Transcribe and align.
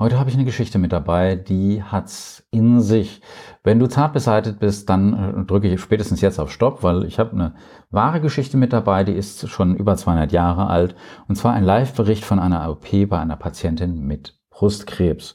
Heute 0.00 0.18
habe 0.18 0.30
ich 0.30 0.34
eine 0.34 0.46
Geschichte 0.46 0.78
mit 0.78 0.92
dabei, 0.92 1.36
die 1.36 1.82
hat's 1.82 2.42
in 2.50 2.80
sich. 2.80 3.20
Wenn 3.62 3.78
du 3.78 3.86
zart 3.86 4.14
beseitigt 4.14 4.58
bist, 4.58 4.88
dann 4.88 5.12
äh, 5.12 5.44
drücke 5.44 5.68
ich 5.68 5.78
spätestens 5.78 6.22
jetzt 6.22 6.40
auf 6.40 6.50
Stopp, 6.50 6.82
weil 6.82 7.04
ich 7.04 7.18
habe 7.18 7.32
eine 7.32 7.54
wahre 7.90 8.22
Geschichte 8.22 8.56
mit 8.56 8.72
dabei, 8.72 9.04
die 9.04 9.12
ist 9.12 9.46
schon 9.50 9.76
über 9.76 9.98
200 9.98 10.32
Jahre 10.32 10.68
alt. 10.68 10.94
Und 11.28 11.36
zwar 11.36 11.52
ein 11.52 11.64
Live-Bericht 11.64 12.24
von 12.24 12.38
einer 12.38 12.70
OP 12.70 12.86
bei 13.10 13.18
einer 13.18 13.36
Patientin 13.36 14.00
mit 14.06 14.38
Brustkrebs. 14.48 15.34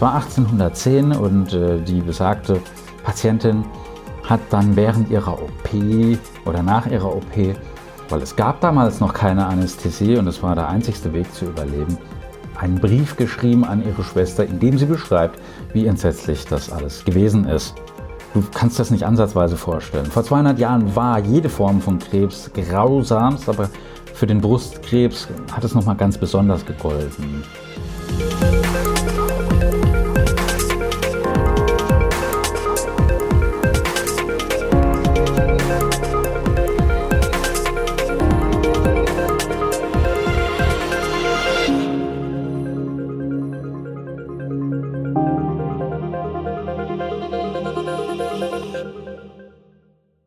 Es 0.00 0.02
war 0.02 0.14
1810 0.14 1.12
und 1.12 1.52
äh, 1.52 1.78
die 1.82 2.00
besagte 2.00 2.58
Patientin 3.04 3.66
hat 4.24 4.40
dann 4.48 4.74
während 4.74 5.10
ihrer 5.10 5.34
OP 5.34 5.68
oder 6.46 6.62
nach 6.62 6.86
ihrer 6.86 7.14
OP, 7.14 7.54
weil 8.08 8.22
es 8.22 8.34
gab 8.34 8.62
damals 8.62 9.00
noch 9.00 9.12
keine 9.12 9.44
Anästhesie 9.44 10.16
und 10.16 10.26
es 10.26 10.42
war 10.42 10.54
der 10.54 10.70
einzigste 10.70 11.12
Weg 11.12 11.30
zu 11.34 11.44
überleben, 11.44 11.98
einen 12.58 12.80
Brief 12.80 13.18
geschrieben 13.18 13.62
an 13.62 13.84
ihre 13.86 14.02
Schwester, 14.02 14.42
in 14.42 14.58
dem 14.58 14.78
sie 14.78 14.86
beschreibt, 14.86 15.38
wie 15.74 15.84
entsetzlich 15.84 16.46
das 16.46 16.72
alles 16.72 17.04
gewesen 17.04 17.44
ist. 17.44 17.74
Du 18.32 18.42
kannst 18.54 18.78
das 18.78 18.90
nicht 18.90 19.04
ansatzweise 19.04 19.58
vorstellen. 19.58 20.06
Vor 20.06 20.24
200 20.24 20.58
Jahren 20.58 20.96
war 20.96 21.18
jede 21.18 21.50
Form 21.50 21.82
von 21.82 21.98
Krebs 21.98 22.50
grausamst, 22.54 23.50
aber 23.50 23.68
für 24.14 24.26
den 24.26 24.40
Brustkrebs 24.40 25.28
hat 25.52 25.62
es 25.62 25.74
nochmal 25.74 25.96
ganz 25.96 26.16
besonders 26.16 26.64
gegolten. 26.64 27.44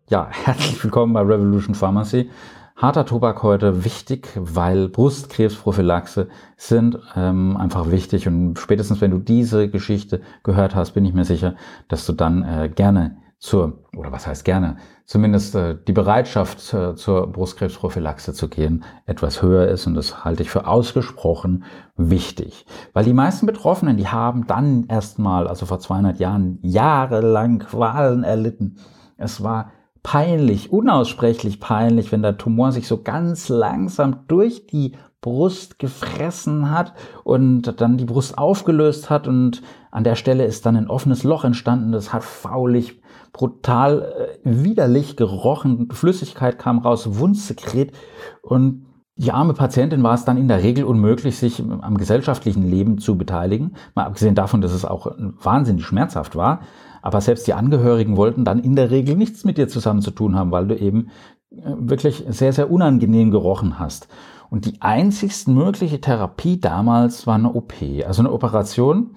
Ja, 0.09 0.28
herzlich 0.32 0.84
willkommen 0.84 1.14
bei 1.14 1.22
Revolution 1.22 1.76
Pharmacy. 1.76 2.30
Harter 2.76 3.06
Tobak 3.06 3.42
heute 3.42 3.86
wichtig, 3.86 4.28
weil 4.36 4.90
Brustkrebsprophylaxe 4.90 6.28
sind 6.58 7.00
ähm, 7.16 7.56
einfach 7.56 7.90
wichtig 7.90 8.28
und 8.28 8.59
spätestens 8.59 9.00
wenn 9.00 9.12
du 9.12 9.20
diese 9.20 9.70
Geschichte 9.70 10.20
gehört 10.44 10.76
hast, 10.76 10.92
bin 10.92 11.06
ich 11.06 11.14
mir 11.14 11.24
sicher, 11.24 11.56
dass 11.88 12.06
du 12.06 12.12
dann 12.12 12.44
äh, 12.44 12.68
gerne 12.68 13.16
zur, 13.40 13.80
oder 13.96 14.12
was 14.12 14.28
heißt 14.28 14.44
gerne, 14.44 14.76
zumindest 15.06 15.56
äh, 15.56 15.78
die 15.88 15.94
Bereitschaft 15.94 16.74
äh, 16.74 16.96
zur 16.96 17.31
Brustkrebsprophylaxe 17.31 18.34
zu 18.34 18.50
gehen 18.50 18.84
etwas 19.06 19.42
höher 19.42 19.70
ist 19.70 19.88
und 19.88 19.94
das 19.94 20.26
halte 20.26 20.44
ich 20.44 20.50
für 20.50 20.68
ausgesprochen 20.68 21.64
wichtig. 21.96 22.66
Weil 22.92 23.06
die 23.06 23.14
meisten 23.14 23.46
Betroffenen, 23.46 23.96
die 23.96 24.09
haben 24.09 24.48
dann 24.48 24.86
erstmal, 24.90 25.48
also 25.48 25.66
vor 25.66 25.80
200 25.80 26.20
Jahren, 26.20 26.59
jahrelang 26.62 27.59
Qualen 27.59 28.26
erlitten. 28.26 28.76
Es 29.16 29.42
war 29.42 29.72
peinlich, 30.04 30.72
unaussprechlich 30.72 31.59
peinlich, 31.59 32.12
wenn 32.12 32.22
der 32.22 32.38
Tumor 32.38 32.72
sich 32.72 32.88
so 32.88 33.02
ganz 33.02 33.50
langsam 33.50 34.28
durch 34.28 34.68
die 34.68 34.94
Brust 35.22 35.80
gefressen 35.80 36.70
hat 36.70 36.94
und 37.23 37.80
dann 37.80 37.98
die 37.98 38.06
Brust 38.06 38.38
aufgelöst 38.38 39.09
hat 39.09 39.28
und 39.28 39.64
an 39.90 40.04
der 40.04 40.16
Stelle 40.16 40.44
ist 40.46 40.66
dann 40.66 40.76
ein 40.76 40.90
offenes 40.90 41.24
Loch 41.24 41.46
entstanden. 41.46 41.94
Das 41.94 42.12
hat 42.12 42.24
faulig, 42.24 43.02
brutal, 43.31 44.02
äh, 44.02 44.40
widerlich 44.44 45.16
gerochen. 45.16 45.90
Flüssigkeit 45.92 46.59
kam 46.59 46.80
raus, 46.80 47.18
Wundsekret 47.20 47.94
und 48.41 48.85
die 49.16 49.31
arme 49.31 49.53
Patientin 49.53 50.01
war 50.01 50.16
es 50.16 50.25
dann 50.25 50.38
in 50.38 50.47
der 50.47 50.63
Regel 50.63 50.85
unmöglich, 50.85 51.38
sich 51.38 51.62
am 51.62 51.97
gesellschaftlichen 51.97 52.63
Leben 52.63 52.97
zu 52.97 53.18
beteiligen. 53.18 53.75
Mal 53.94 54.06
abgesehen 54.06 54.34
davon, 54.34 54.62
dass 54.62 54.74
es 54.74 54.85
auch 54.85 55.07
wahnsinnig 55.18 55.85
schmerzhaft 55.85 56.35
war. 56.35 56.62
Aber 57.03 57.22
selbst 57.22 57.46
die 57.46 57.53
Angehörigen 57.53 58.18
wollten 58.18 58.46
dann 58.46 58.59
in 58.59 58.75
der 58.75 58.90
Regel 58.90 59.16
nichts 59.16 59.44
mit 59.44 59.57
dir 59.57 59.68
zusammen 59.68 60.02
zu 60.02 60.12
tun 60.12 60.35
haben, 60.35 60.52
weil 60.52 60.68
du 60.68 60.75
eben 60.75 61.09
äh, 61.52 61.57
wirklich 61.78 62.23
sehr, 62.29 62.53
sehr 62.53 62.72
unangenehm 62.72 63.29
gerochen 63.29 63.78
hast. 63.78 64.07
Und 64.50 64.66
die 64.66 64.81
einzigste 64.81 65.52
mögliche 65.52 66.00
Therapie 66.00 66.59
damals 66.59 67.28
war 67.28 67.35
eine 67.35 67.53
OP, 67.53 67.73
also 68.06 68.22
eine 68.22 68.31
Operation, 68.31 69.16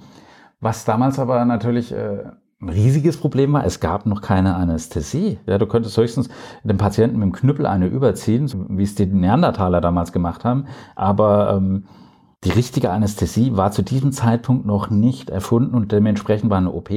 was 0.61 0.85
damals 0.85 1.19
aber 1.19 1.45
natürlich 1.45 1.93
äh, 1.93 2.25
ein 2.61 2.71
riesiges 2.71 3.19
Problem 3.19 3.53
war, 3.53 3.67
es 3.67 3.81
gab 3.81 4.07
noch 4.07 4.23
keine 4.23 4.55
Anästhesie. 4.55 5.39
Ja, 5.47 5.59
du 5.59 5.67
könntest 5.67 5.97
höchstens 5.97 6.31
dem 6.65 6.79
Patienten 6.79 7.19
mit 7.19 7.27
dem 7.27 7.33
Knüppel 7.33 7.67
eine 7.67 7.87
überziehen, 7.87 8.51
wie 8.71 8.83
es 8.83 8.95
die 8.95 9.07
Neandertaler 9.07 9.83
damals 9.83 10.11
gemacht 10.11 10.45
haben. 10.45 10.67
Aber 10.95 11.55
ähm, 11.55 11.85
die 12.45 12.51
richtige 12.51 12.91
Anästhesie 12.91 13.57
war 13.57 13.73
zu 13.73 13.83
diesem 13.83 14.13
Zeitpunkt 14.13 14.65
noch 14.65 14.89
nicht 14.89 15.29
erfunden 15.29 15.75
und 15.75 15.93
dementsprechend 15.93 16.49
war 16.49 16.59
eine 16.59 16.73
OP 16.73 16.91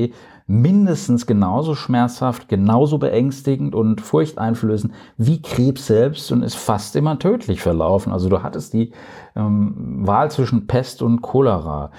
mindestens 0.48 1.28
genauso 1.28 1.76
schmerzhaft, 1.76 2.50
genauso 2.50 2.98
beängstigend 2.98 3.76
und 3.76 4.02
furchteinflößend 4.02 4.94
wie 5.18 5.42
Krebs 5.42 5.88
selbst 5.88 6.32
und 6.32 6.42
ist 6.42 6.56
fast 6.56 6.96
immer 6.96 7.20
tödlich 7.20 7.62
verlaufen. 7.62 8.12
Also 8.12 8.30
du 8.30 8.42
hattest 8.42 8.74
die 8.74 8.92
ähm, 9.36 10.08
Wahl 10.08 10.32
zwischen 10.32 10.68
Pest 10.68 11.02
und 11.02 11.22
Cholera. 11.22 11.92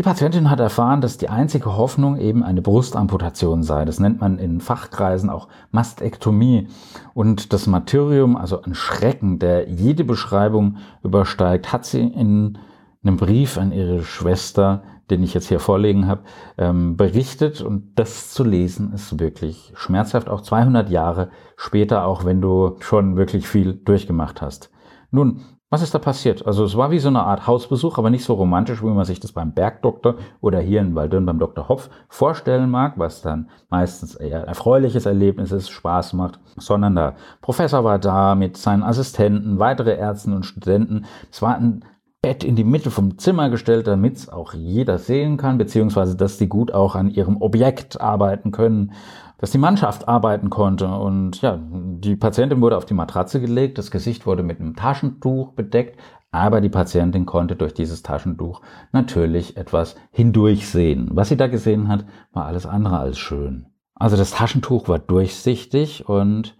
Die 0.00 0.04
Patientin 0.04 0.48
hat 0.48 0.60
erfahren, 0.60 1.02
dass 1.02 1.18
die 1.18 1.28
einzige 1.28 1.76
Hoffnung 1.76 2.16
eben 2.16 2.42
eine 2.42 2.62
Brustamputation 2.62 3.62
sei. 3.62 3.84
Das 3.84 4.00
nennt 4.00 4.18
man 4.18 4.38
in 4.38 4.62
Fachkreisen 4.62 5.28
auch 5.28 5.48
Mastektomie. 5.72 6.68
Und 7.12 7.52
das 7.52 7.66
Martyrium, 7.66 8.34
also 8.34 8.62
ein 8.62 8.74
Schrecken, 8.74 9.38
der 9.38 9.68
jede 9.68 10.04
Beschreibung 10.04 10.78
übersteigt, 11.02 11.70
hat 11.70 11.84
sie 11.84 12.00
in 12.00 12.56
einem 13.04 13.18
Brief 13.18 13.58
an 13.58 13.72
ihre 13.72 14.02
Schwester, 14.02 14.84
den 15.10 15.22
ich 15.22 15.34
jetzt 15.34 15.48
hier 15.48 15.60
vorlegen 15.60 16.06
habe, 16.06 16.22
ähm, 16.56 16.96
berichtet. 16.96 17.60
Und 17.60 17.92
das 17.96 18.32
zu 18.32 18.42
lesen 18.42 18.94
ist 18.94 19.20
wirklich 19.20 19.70
schmerzhaft, 19.74 20.30
auch 20.30 20.40
200 20.40 20.88
Jahre 20.88 21.28
später, 21.58 22.06
auch 22.06 22.24
wenn 22.24 22.40
du 22.40 22.76
schon 22.80 23.18
wirklich 23.18 23.46
viel 23.46 23.74
durchgemacht 23.74 24.40
hast. 24.40 24.70
Nun, 25.10 25.42
was 25.70 25.82
ist 25.82 25.94
da 25.94 26.00
passiert? 26.00 26.44
Also 26.44 26.64
es 26.64 26.76
war 26.76 26.90
wie 26.90 26.98
so 26.98 27.08
eine 27.08 27.22
Art 27.22 27.46
Hausbesuch, 27.46 27.96
aber 27.96 28.10
nicht 28.10 28.24
so 28.24 28.34
romantisch, 28.34 28.82
wie 28.82 28.88
man 28.88 29.04
sich 29.04 29.20
das 29.20 29.30
beim 29.30 29.52
Bergdoktor 29.52 30.16
oder 30.40 30.58
hier 30.58 30.80
in 30.80 30.96
Waldön 30.96 31.24
beim 31.24 31.38
Dr. 31.38 31.68
Hopf 31.68 31.88
vorstellen 32.08 32.68
mag, 32.68 32.94
was 32.96 33.22
dann 33.22 33.48
meistens 33.68 34.16
eher 34.16 34.42
erfreuliches 34.48 35.06
Erlebnis 35.06 35.52
ist, 35.52 35.70
Spaß 35.70 36.14
macht, 36.14 36.40
sondern 36.56 36.96
der 36.96 37.14
Professor 37.40 37.84
war 37.84 38.00
da 38.00 38.34
mit 38.34 38.56
seinen 38.56 38.82
Assistenten, 38.82 39.60
weitere 39.60 39.96
Ärzten 39.96 40.32
und 40.32 40.44
Studenten. 40.44 41.06
Es 41.30 41.40
war 41.40 41.56
ein 41.56 41.84
Bett 42.22 42.44
in 42.44 42.54
die 42.54 42.64
Mitte 42.64 42.90
vom 42.90 43.16
Zimmer 43.16 43.48
gestellt, 43.48 43.86
damit 43.86 44.16
es 44.16 44.28
auch 44.28 44.52
jeder 44.52 44.98
sehen 44.98 45.38
kann, 45.38 45.56
beziehungsweise 45.56 46.16
dass 46.16 46.36
die 46.36 46.48
gut 46.48 46.70
auch 46.74 46.94
an 46.94 47.08
ihrem 47.08 47.40
Objekt 47.40 47.98
arbeiten 47.98 48.50
können, 48.50 48.92
dass 49.40 49.50
die 49.50 49.58
Mannschaft 49.58 50.06
arbeiten 50.06 50.50
konnte. 50.50 50.88
Und 50.88 51.40
ja, 51.40 51.58
die 51.60 52.16
Patientin 52.16 52.60
wurde 52.60 52.76
auf 52.76 52.84
die 52.84 52.94
Matratze 52.94 53.40
gelegt, 53.40 53.78
das 53.78 53.90
Gesicht 53.90 54.26
wurde 54.26 54.42
mit 54.42 54.60
einem 54.60 54.76
Taschentuch 54.76 55.52
bedeckt, 55.52 55.98
aber 56.30 56.60
die 56.60 56.68
Patientin 56.68 57.26
konnte 57.26 57.56
durch 57.56 57.74
dieses 57.74 58.02
Taschentuch 58.02 58.60
natürlich 58.92 59.56
etwas 59.56 59.96
hindurchsehen. 60.12 61.08
Was 61.12 61.28
sie 61.28 61.36
da 61.36 61.46
gesehen 61.46 61.88
hat, 61.88 62.04
war 62.32 62.46
alles 62.46 62.66
andere 62.66 62.98
als 62.98 63.18
schön. 63.18 63.66
Also 63.94 64.16
das 64.16 64.30
Taschentuch 64.30 64.88
war 64.88 64.98
durchsichtig 64.98 66.08
und 66.08 66.56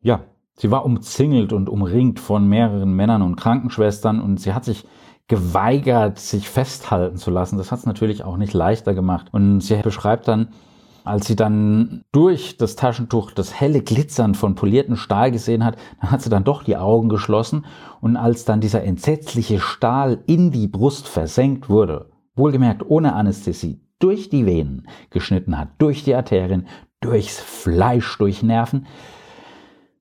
ja, 0.00 0.20
Sie 0.58 0.72
war 0.72 0.84
umzingelt 0.84 1.52
und 1.52 1.68
umringt 1.68 2.18
von 2.18 2.48
mehreren 2.48 2.92
Männern 2.92 3.22
und 3.22 3.36
Krankenschwestern 3.36 4.20
und 4.20 4.40
sie 4.40 4.52
hat 4.52 4.64
sich 4.64 4.88
geweigert, 5.28 6.18
sich 6.18 6.48
festhalten 6.48 7.16
zu 7.16 7.30
lassen. 7.30 7.58
Das 7.58 7.70
hat 7.70 7.78
es 7.78 7.86
natürlich 7.86 8.24
auch 8.24 8.36
nicht 8.36 8.54
leichter 8.54 8.92
gemacht. 8.92 9.28
Und 9.30 9.60
sie 9.60 9.76
beschreibt 9.76 10.26
dann, 10.26 10.48
als 11.08 11.26
sie 11.26 11.36
dann 11.36 12.04
durch 12.12 12.56
das 12.56 12.76
Taschentuch 12.76 13.32
das 13.32 13.58
helle 13.58 13.82
Glitzern 13.82 14.34
von 14.34 14.54
polierten 14.54 14.96
Stahl 14.96 15.30
gesehen 15.30 15.64
hat, 15.64 15.76
dann 16.00 16.10
hat 16.10 16.22
sie 16.22 16.30
dann 16.30 16.44
doch 16.44 16.62
die 16.62 16.76
Augen 16.76 17.08
geschlossen 17.08 17.66
und 18.00 18.16
als 18.16 18.44
dann 18.44 18.60
dieser 18.60 18.84
entsetzliche 18.84 19.58
Stahl 19.58 20.22
in 20.26 20.50
die 20.50 20.68
Brust 20.68 21.08
versenkt 21.08 21.68
wurde, 21.68 22.10
wohlgemerkt 22.36 22.88
ohne 22.88 23.14
Anästhesie, 23.14 23.80
durch 23.98 24.28
die 24.28 24.46
Venen 24.46 24.86
geschnitten 25.10 25.58
hat, 25.58 25.68
durch 25.78 26.04
die 26.04 26.14
Arterien, 26.14 26.66
durchs 27.00 27.40
Fleisch, 27.40 28.16
durch 28.18 28.42
Nerven, 28.42 28.86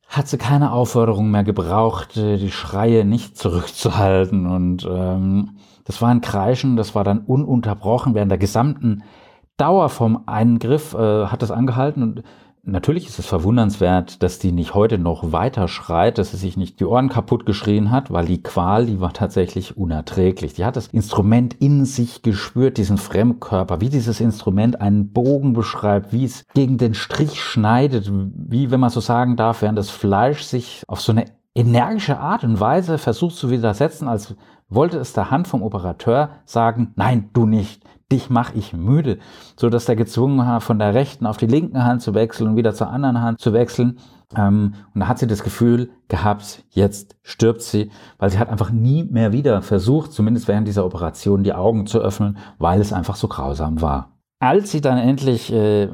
hat 0.07 0.27
sie 0.27 0.38
keine 0.38 0.71
Aufforderung 0.71 1.31
mehr 1.31 1.44
gebraucht, 1.44 2.15
äh, 2.18 2.38
die 2.38 2.51
Schreie 2.51 3.03
nicht 3.03 3.38
zurückzuhalten. 3.38 4.45
Und 4.45 4.88
ähm, 4.89 5.57
das 5.83 6.01
war 6.01 6.10
ein 6.10 6.21
Kreischen, 6.21 6.77
das 6.77 6.95
war 6.95 7.03
dann 7.03 7.19
ununterbrochen 7.19 8.15
während 8.15 8.31
der 8.31 8.38
gesamten 8.38 9.03
Dauer 9.57 9.89
vom 9.89 10.24
Eingriff, 10.27 10.94
äh, 10.94 11.25
hat 11.25 11.44
es 11.44 11.51
angehalten 11.51 12.04
und 12.04 12.24
Natürlich 12.69 13.07
ist 13.07 13.18
es 13.18 13.25
verwundernswert, 13.25 14.21
dass 14.21 14.39
die 14.39 14.51
nicht 14.51 14.74
heute 14.74 14.98
noch 14.98 15.31
weiter 15.31 15.69
schreit, 15.69 16.18
dass 16.18 16.31
sie 16.31 16.38
sich 16.38 16.57
nicht 16.57 16.81
die 16.81 16.86
Ohren 16.86 17.07
kaputt 17.07 17.45
geschrien 17.45 17.92
hat, 17.92 18.12
weil 18.12 18.25
die 18.25 18.44
Qual, 18.44 18.86
die 18.86 19.00
war 19.00 19.13
tatsächlich 19.13 19.77
unerträglich. 19.77 20.54
Die 20.54 20.65
hat 20.65 20.75
das 20.75 20.88
Instrument 20.88 21.54
in 21.62 21.86
sich 21.86 22.24
gespürt, 22.24 22.77
diesen 22.77 22.98
Fremdkörper, 22.98 23.80
wie 23.80 23.88
dieses 23.88 24.19
Instrument 24.19 24.81
einen 24.81 25.13
Bogen 25.13 25.54
beschreibt, 25.54 26.12
wie 26.12 26.25
es 26.25 26.45
gegen 26.56 26.77
den 26.77 26.94
Strich 26.94 27.42
schneidet, 27.42 28.12
wie, 28.12 28.69
wenn 28.69 28.81
man 28.81 28.89
so 28.89 29.00
sagen 29.00 29.38
darf, 29.38 29.62
während 29.62 29.77
das 29.77 29.89
Fleisch 29.89 30.42
sich 30.42 30.83
auf 30.89 31.00
so 31.00 31.13
eine 31.13 31.24
energische 31.56 32.19
Art 32.19 32.44
und 32.44 32.60
Weise 32.60 32.98
versucht 32.98 33.38
zu 33.38 33.50
widersetzen, 33.50 34.10
als 34.10 34.36
wollte 34.68 34.98
es 34.98 35.13
der 35.13 35.31
Hand 35.31 35.48
vom 35.48 35.63
Operateur 35.63 36.31
sagen, 36.44 36.92
nein, 36.98 37.30
du 37.31 37.45
nicht 37.45 37.81
dich 38.12 38.30
mach 38.30 38.54
ich 38.56 38.74
müde, 38.74 39.19
so 39.56 39.69
dass 39.69 39.89
er 39.89 39.95
gezwungen 39.95 40.39
war, 40.39 40.62
von 40.62 40.80
der 40.80 40.94
rechten 40.94 41.25
auf 41.25 41.38
die 41.38 41.48
linken 41.48 41.83
Hand 41.83 42.01
zu 42.01 42.13
wechseln 42.13 42.50
und 42.50 42.56
wieder 42.56 42.74
zur 42.74 42.89
anderen 42.89 43.21
Hand 43.21 43.39
zu 43.39 43.54
wechseln. 43.54 44.00
Ähm, 44.36 44.75
und 44.94 45.01
da 45.01 45.07
hat 45.07 45.19
sie 45.19 45.27
das 45.27 45.44
Gefühl 45.44 45.89
gehabt, 46.07 46.63
jetzt 46.69 47.18
stirbt 47.24 47.62
sie, 47.62 47.92
weil 48.18 48.30
sie 48.30 48.39
hat 48.39 48.50
einfach 48.50 48.71
nie 48.71 49.04
mehr 49.04 49.33
wieder 49.33 49.62
versucht, 49.62 50.13
zumindest 50.13 50.48
während 50.48 50.68
dieser 50.68 50.86
Operation, 50.86 51.44
die 51.44 51.54
Augen 51.54 51.86
zu 51.86 52.00
öffnen, 52.00 52.38
weil 52.57 52.80
es 52.80 52.94
einfach 52.94 53.15
so 53.15 53.27
grausam 53.27 53.81
war. 53.81 54.13
Als 54.39 54.71
sie 54.71 54.81
dann 54.81 55.00
endlich 55.00 55.51
äh, 55.51 55.89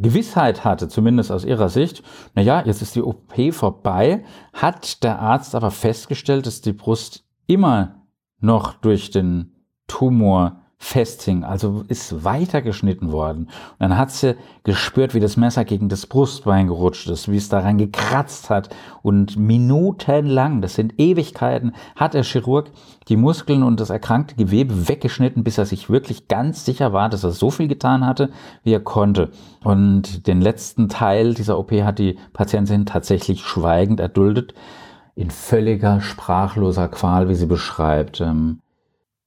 Gewissheit 0.00 0.64
hatte, 0.64 0.88
zumindest 0.88 1.30
aus 1.30 1.44
ihrer 1.44 1.68
Sicht, 1.68 2.02
na 2.34 2.42
ja, 2.42 2.62
jetzt 2.64 2.82
ist 2.82 2.96
die 2.96 3.02
OP 3.02 3.34
vorbei, 3.52 4.24
hat 4.52 5.04
der 5.04 5.20
Arzt 5.20 5.54
aber 5.54 5.70
festgestellt, 5.70 6.46
dass 6.46 6.60
die 6.60 6.72
Brust 6.72 7.24
immer 7.46 8.06
noch 8.40 8.74
durch 8.74 9.10
den 9.10 9.52
Tumor 9.86 10.63
festhing, 10.78 11.44
also 11.44 11.84
ist 11.88 12.24
weitergeschnitten 12.24 13.12
worden. 13.12 13.44
Und 13.44 13.80
dann 13.80 13.96
hat 13.96 14.10
sie 14.10 14.36
gespürt, 14.64 15.14
wie 15.14 15.20
das 15.20 15.36
Messer 15.36 15.64
gegen 15.64 15.88
das 15.88 16.06
Brustbein 16.06 16.66
gerutscht 16.66 17.08
ist, 17.08 17.30
wie 17.30 17.36
es 17.36 17.48
daran 17.48 17.78
gekratzt 17.78 18.50
hat. 18.50 18.74
Und 19.02 19.36
minutenlang, 19.36 20.60
das 20.60 20.74
sind 20.74 20.94
Ewigkeiten, 20.98 21.74
hat 21.96 22.14
der 22.14 22.24
Chirurg 22.24 22.70
die 23.08 23.16
Muskeln 23.16 23.62
und 23.62 23.80
das 23.80 23.90
erkrankte 23.90 24.34
Gewebe 24.34 24.88
weggeschnitten, 24.88 25.44
bis 25.44 25.58
er 25.58 25.66
sich 25.66 25.90
wirklich 25.90 26.28
ganz 26.28 26.64
sicher 26.64 26.92
war, 26.92 27.08
dass 27.08 27.24
er 27.24 27.32
so 27.32 27.50
viel 27.50 27.68
getan 27.68 28.04
hatte, 28.06 28.30
wie 28.62 28.72
er 28.72 28.80
konnte. 28.80 29.30
Und 29.62 30.26
den 30.26 30.40
letzten 30.40 30.88
Teil 30.88 31.34
dieser 31.34 31.58
OP 31.58 31.72
hat 31.72 31.98
die 31.98 32.18
Patientin 32.32 32.86
tatsächlich 32.86 33.42
schweigend 33.42 34.00
erduldet 34.00 34.54
in 35.16 35.30
völliger 35.30 36.00
sprachloser 36.00 36.88
Qual, 36.88 37.28
wie 37.28 37.34
sie 37.34 37.46
beschreibt. 37.46 38.20
Ähm, 38.20 38.60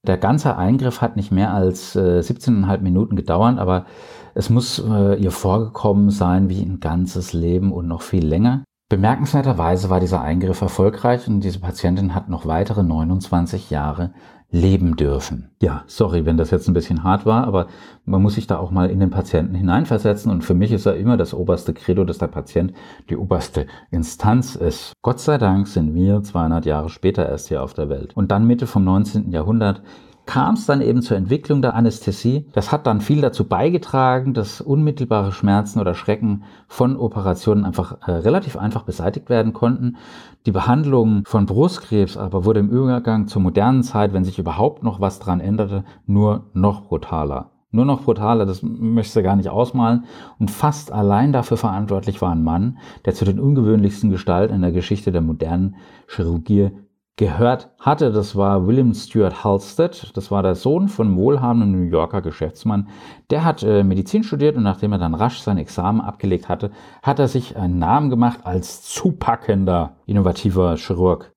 der 0.08 0.18
ganze 0.18 0.58
Eingriff 0.58 1.02
hat 1.02 1.16
nicht 1.16 1.32
mehr 1.32 1.54
als 1.54 1.96
äh, 1.96 2.20
17,5 2.20 2.80
Minuten 2.80 3.16
gedauert, 3.16 3.60
aber 3.60 3.86
es 4.34 4.50
muss 4.50 4.80
äh, 4.80 5.16
ihr 5.16 5.32
vorgekommen 5.32 6.10
sein 6.10 6.50
wie 6.50 6.62
ein 6.62 6.80
ganzes 6.80 7.34
Leben 7.34 7.72
und 7.72 7.88
noch 7.88 8.02
viel 8.02 8.26
länger. 8.26 8.64
Bemerkenswerterweise 8.90 9.90
war 9.90 10.00
dieser 10.00 10.22
Eingriff 10.22 10.62
erfolgreich 10.62 11.28
und 11.28 11.42
diese 11.42 11.60
Patientin 11.60 12.16
hat 12.16 12.30
noch 12.30 12.46
weitere 12.46 12.84
29 12.84 13.70
Jahre 13.70 14.14
leben 14.50 14.96
dürfen. 14.96 15.50
Ja, 15.62 15.84
sorry, 15.88 16.26
wenn 16.26 16.38
das 16.38 16.52
jetzt 16.52 16.68
ein 16.68 16.74
bisschen 16.74 17.04
hart 17.04 17.26
war, 17.26 17.46
aber 17.46 17.68
man 18.06 18.22
muss 18.22 18.36
sich 18.36 18.48
da 18.48 18.58
auch 18.58 18.72
mal 18.72 18.90
in 18.90 19.00
den 19.00 19.10
Patienten 19.10 19.56
hineinversetzen 19.56 20.32
und 20.32 20.44
für 20.44 20.54
mich 20.54 20.72
ist 20.72 20.86
er 20.86 20.96
immer 20.96 21.18
das 21.18 21.34
oberste 21.34 21.74
Credo, 21.74 22.06
dass 22.06 22.18
der 22.18 22.28
Patient 22.28 22.74
die 23.10 23.18
oberste 23.18 23.68
Instanz 23.92 24.56
ist. 24.56 24.94
Gott 25.02 25.20
sei 25.20 25.38
Dank 25.38 25.68
sind 25.68 25.94
wir 25.94 26.24
200 26.24 26.66
Jahre 26.66 26.90
später 26.90 27.28
erst 27.28 27.50
hier 27.50 27.62
auf 27.62 27.74
der 27.74 27.90
Welt. 27.90 28.16
Und 28.16 28.32
dann 28.32 28.48
Mitte 28.48 28.68
vom 28.68 28.86
19. 28.86 29.32
Jahrhundert 29.32 29.82
kam 30.28 30.54
es 30.54 30.68
dann 30.68 30.82
eben 30.82 31.02
zur 31.02 31.18
Entwicklung 31.18 31.64
der 31.64 31.74
Anästhesie. 31.74 32.46
Das 32.54 32.72
hat 32.72 32.86
dann 32.86 33.02
viel 33.02 33.22
dazu 33.22 33.46
beigetragen, 33.46 34.36
dass 34.36 34.62
unmittelbare 34.62 35.32
Schmerzen 35.32 35.80
oder 35.80 35.96
Schrecken 35.96 36.44
von 36.68 36.96
Operationen 36.98 37.66
einfach 37.66 37.98
äh, 38.06 38.12
relativ 38.12 38.58
einfach 38.58 38.84
beseitigt 38.84 39.30
werden 39.30 39.54
konnten. 39.54 39.98
Die 40.46 40.52
Behandlung 40.52 41.24
von 41.26 41.46
Brustkrebs 41.48 42.18
aber 42.18 42.46
wurde 42.46 42.60
im 42.60 42.70
Übergang 42.70 43.28
zur 43.28 43.42
modernen 43.42 43.82
Zeit, 43.82 44.14
wenn 44.14 44.24
sich 44.26 44.38
überhaupt 44.38 44.84
noch 44.84 45.02
was 45.02 45.20
dran 45.20 45.40
änderte, 45.40 45.84
nur 46.06 46.52
noch 46.54 46.84
brutaler. 46.84 47.52
Nur 47.72 47.86
noch 47.86 48.04
brutaler, 48.04 48.46
das 48.46 48.62
möchtest 48.64 49.18
du 49.18 49.24
gar 49.24 49.36
nicht 49.36 49.50
ausmalen. 49.50 50.06
Und 50.40 50.52
fast 50.52 50.92
allein 50.92 51.34
dafür 51.34 51.58
verantwortlich 51.58 52.22
war 52.22 52.32
ein 52.32 52.44
Mann, 52.44 52.78
der 53.06 53.14
zu 53.14 53.26
den 53.26 53.40
ungewöhnlichsten 53.40 54.10
Gestalten 54.10 54.56
in 54.56 54.62
der 54.62 54.72
Geschichte 54.72 55.12
der 55.12 55.22
modernen 55.22 55.76
Chirurgie 56.08 56.72
gehört 57.18 57.72
hatte. 57.80 58.12
Das 58.12 58.36
war 58.36 58.66
William 58.68 58.94
Stuart 58.94 59.44
Halstead. 59.44 60.16
Das 60.16 60.32
war 60.32 60.44
der 60.44 60.56
Sohn 60.56 60.88
von 60.88 61.18
wohlhabenden 61.18 61.72
New 61.72 61.90
Yorker 61.90 62.22
Geschäftsmann. 62.22 62.88
Der 63.30 63.44
hat 63.44 63.64
äh, 63.64 63.84
Medizin 63.84 64.24
studiert 64.24 64.56
und 64.56 64.64
nachdem 64.64 64.94
er 64.94 65.00
dann 65.00 65.16
rasch 65.16 65.40
sein 65.40 65.58
Examen 65.58 66.00
abgelegt 66.00 66.48
hatte, 66.48 66.72
hat 67.02 67.20
er 67.20 67.28
sich 67.28 67.58
einen 67.58 67.80
Namen 67.80 68.10
gemacht 68.10 68.42
als 68.44 68.84
zupackender, 68.84 69.98
innovativer 70.06 70.78
Chirurg. 70.78 71.34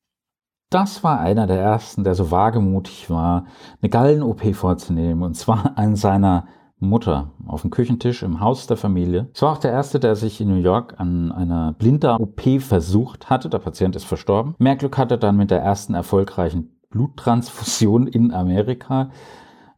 Das 0.70 1.02
war 1.02 1.18
einer 1.18 1.48
der 1.48 1.60
ersten, 1.60 2.04
der 2.04 2.14
so 2.14 2.30
wagemutig 2.30 3.10
war, 3.10 3.46
eine 3.82 3.90
Gallen-OP 3.90 4.54
vorzunehmen, 4.54 5.22
und 5.24 5.34
zwar 5.34 5.72
an 5.76 5.96
seiner 5.96 6.46
Mutter 6.80 7.30
auf 7.46 7.62
dem 7.62 7.70
Küchentisch 7.70 8.22
im 8.22 8.40
Haus 8.40 8.66
der 8.66 8.76
Familie. 8.76 9.28
Es 9.34 9.42
war 9.42 9.52
auch 9.52 9.58
der 9.58 9.72
erste, 9.72 10.00
der 10.00 10.16
sich 10.16 10.40
in 10.40 10.48
New 10.48 10.60
York 10.60 10.94
an 10.98 11.30
einer 11.30 11.72
Blinddarm-OP 11.72 12.60
versucht 12.60 13.30
hatte. 13.30 13.48
Der 13.48 13.58
Patient 13.58 13.94
ist 13.96 14.04
verstorben. 14.04 14.54
Mehr 14.58 14.76
Glück 14.76 14.98
hatte 14.98 15.18
dann 15.18 15.36
mit 15.36 15.50
der 15.50 15.60
ersten 15.60 15.94
erfolgreichen 15.94 16.80
Bluttransfusion 16.90 18.06
in 18.06 18.32
Amerika. 18.32 19.10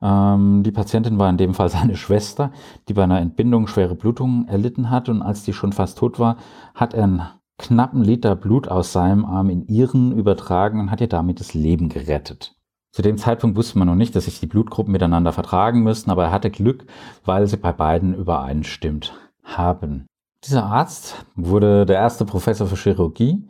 Ähm, 0.00 0.62
die 0.64 0.72
Patientin 0.72 1.18
war 1.18 1.30
in 1.30 1.36
dem 1.36 1.54
Fall 1.54 1.68
seine 1.68 1.96
Schwester, 1.96 2.52
die 2.88 2.94
bei 2.94 3.04
einer 3.04 3.20
Entbindung 3.20 3.66
schwere 3.66 3.94
Blutungen 3.94 4.48
erlitten 4.48 4.90
hat. 4.90 5.08
Und 5.08 5.22
als 5.22 5.44
die 5.44 5.52
schon 5.52 5.72
fast 5.72 5.98
tot 5.98 6.18
war, 6.18 6.36
hat 6.74 6.94
er 6.94 7.04
einen 7.04 7.22
knappen 7.58 8.02
Liter 8.02 8.34
Blut 8.34 8.68
aus 8.68 8.92
seinem 8.92 9.24
Arm 9.24 9.50
in 9.50 9.66
ihren 9.66 10.12
übertragen 10.12 10.80
und 10.80 10.90
hat 10.90 11.00
ihr 11.00 11.08
damit 11.08 11.40
das 11.40 11.54
Leben 11.54 11.88
gerettet. 11.88 12.56
Zu 12.92 13.00
dem 13.00 13.16
Zeitpunkt 13.16 13.56
wusste 13.56 13.78
man 13.78 13.88
noch 13.88 13.94
nicht, 13.94 14.14
dass 14.14 14.26
sich 14.26 14.38
die 14.38 14.46
Blutgruppen 14.46 14.92
miteinander 14.92 15.32
vertragen 15.32 15.82
müssten, 15.82 16.10
aber 16.10 16.24
er 16.24 16.30
hatte 16.30 16.50
Glück, 16.50 16.84
weil 17.24 17.46
sie 17.46 17.56
bei 17.56 17.72
beiden 17.72 18.14
übereinstimmt 18.14 19.14
haben. 19.42 20.06
Dieser 20.44 20.66
Arzt 20.66 21.24
wurde 21.34 21.86
der 21.86 21.96
erste 21.96 22.26
Professor 22.26 22.66
für 22.66 22.76
Chirurgie 22.76 23.48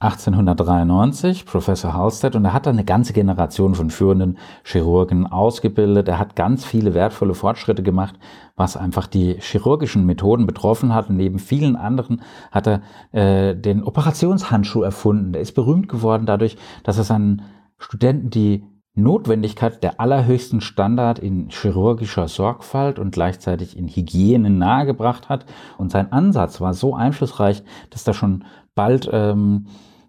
1893, 0.00 1.46
Professor 1.46 1.94
Halstead, 1.94 2.34
und 2.34 2.44
er 2.44 2.52
hat 2.52 2.66
eine 2.66 2.84
ganze 2.84 3.12
Generation 3.12 3.74
von 3.74 3.90
führenden 3.90 4.38
Chirurgen 4.64 5.26
ausgebildet. 5.26 6.08
Er 6.08 6.18
hat 6.18 6.36
ganz 6.36 6.64
viele 6.64 6.94
wertvolle 6.94 7.34
Fortschritte 7.34 7.82
gemacht, 7.82 8.16
was 8.56 8.76
einfach 8.76 9.06
die 9.06 9.36
chirurgischen 9.40 10.04
Methoden 10.04 10.46
betroffen 10.46 10.92
hat. 10.94 11.08
Und 11.08 11.16
neben 11.16 11.38
vielen 11.38 11.76
anderen 11.76 12.22
hat 12.50 12.66
er 12.66 12.82
äh, 13.12 13.54
den 13.54 13.82
Operationshandschuh 13.82 14.82
erfunden. 14.82 15.32
Der 15.32 15.40
ist 15.40 15.52
berühmt 15.52 15.88
geworden 15.88 16.26
dadurch, 16.26 16.56
dass 16.82 16.98
er 16.98 17.04
seinen 17.04 17.42
Studenten 17.78 18.30
die 18.30 18.64
Notwendigkeit 18.96 19.82
der 19.82 19.98
allerhöchsten 19.98 20.60
Standard 20.60 21.18
in 21.18 21.48
chirurgischer 21.50 22.28
Sorgfalt 22.28 22.98
und 23.00 23.10
gleichzeitig 23.10 23.76
in 23.76 23.88
Hygiene 23.88 24.50
nahegebracht 24.50 25.28
hat. 25.28 25.46
Und 25.78 25.90
sein 25.90 26.12
Ansatz 26.12 26.60
war 26.60 26.74
so 26.74 26.94
einflussreich, 26.94 27.64
dass 27.90 28.04
da 28.04 28.14
schon 28.14 28.44
bald 28.74 29.08
ähm, 29.12 29.66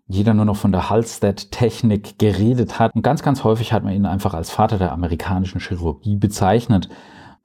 jeder 0.08 0.36
nur 0.36 0.46
noch 0.46 0.56
von 0.56 0.72
der 0.72 0.92
Halstead-Technik 0.92 2.20
geredet 2.20 2.78
hat. 2.78 2.94
Und 2.94 3.02
ganz, 3.02 3.24
ganz 3.24 3.44
häufig 3.44 3.74
hat 3.74 3.84
man 3.84 3.94
ihn 3.94 4.06
einfach 4.06 4.36
als 4.36 4.52
Vater 4.52 4.78
der 4.78 4.92
amerikanischen 4.92 5.60
Chirurgie 5.60 6.16
bezeichnet. 6.16 6.90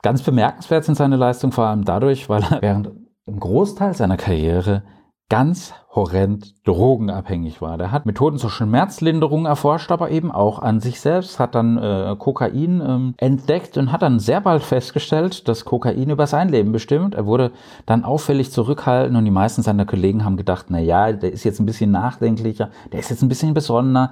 Ganz 0.02 0.22
bemerkenswert 0.22 0.84
sind 0.84 0.96
seine 0.96 1.16
Leistungen 1.16 1.52
vor 1.52 1.66
allem 1.66 1.84
dadurch, 1.84 2.28
weil 2.28 2.42
er 2.42 2.60
während 2.60 2.90
im 3.24 3.40
Großteil 3.40 3.94
seiner 3.94 4.18
Karriere 4.18 4.82
ganz 5.30 5.72
horrend 5.94 6.54
drogenabhängig 6.66 7.62
war. 7.62 7.78
Der 7.78 7.92
hat 7.92 8.04
Methoden 8.04 8.36
zur 8.36 8.50
Schmerzlinderung 8.50 9.46
erforscht, 9.46 9.90
aber 9.90 10.10
eben 10.10 10.30
auch 10.30 10.58
an 10.58 10.80
sich 10.80 11.00
selbst, 11.00 11.38
hat 11.38 11.54
dann 11.54 11.78
äh, 11.78 12.16
Kokain 12.18 12.82
ähm, 12.84 13.14
entdeckt 13.16 13.78
und 13.78 13.90
hat 13.92 14.02
dann 14.02 14.18
sehr 14.18 14.40
bald 14.40 14.62
festgestellt, 14.62 15.48
dass 15.48 15.64
Kokain 15.64 16.10
über 16.10 16.26
sein 16.26 16.48
Leben 16.48 16.72
bestimmt. 16.72 17.14
Er 17.14 17.26
wurde 17.26 17.52
dann 17.86 18.04
auffällig 18.04 18.50
zurückhaltend 18.50 19.16
und 19.16 19.24
die 19.24 19.30
meisten 19.30 19.62
seiner 19.62 19.86
Kollegen 19.86 20.24
haben 20.24 20.36
gedacht, 20.36 20.66
na 20.68 20.80
ja, 20.80 21.12
der 21.12 21.32
ist 21.32 21.44
jetzt 21.44 21.60
ein 21.60 21.66
bisschen 21.66 21.92
nachdenklicher, 21.92 22.70
der 22.92 23.00
ist 23.00 23.10
jetzt 23.10 23.22
ein 23.22 23.28
bisschen 23.28 23.54
besonderer. 23.54 24.10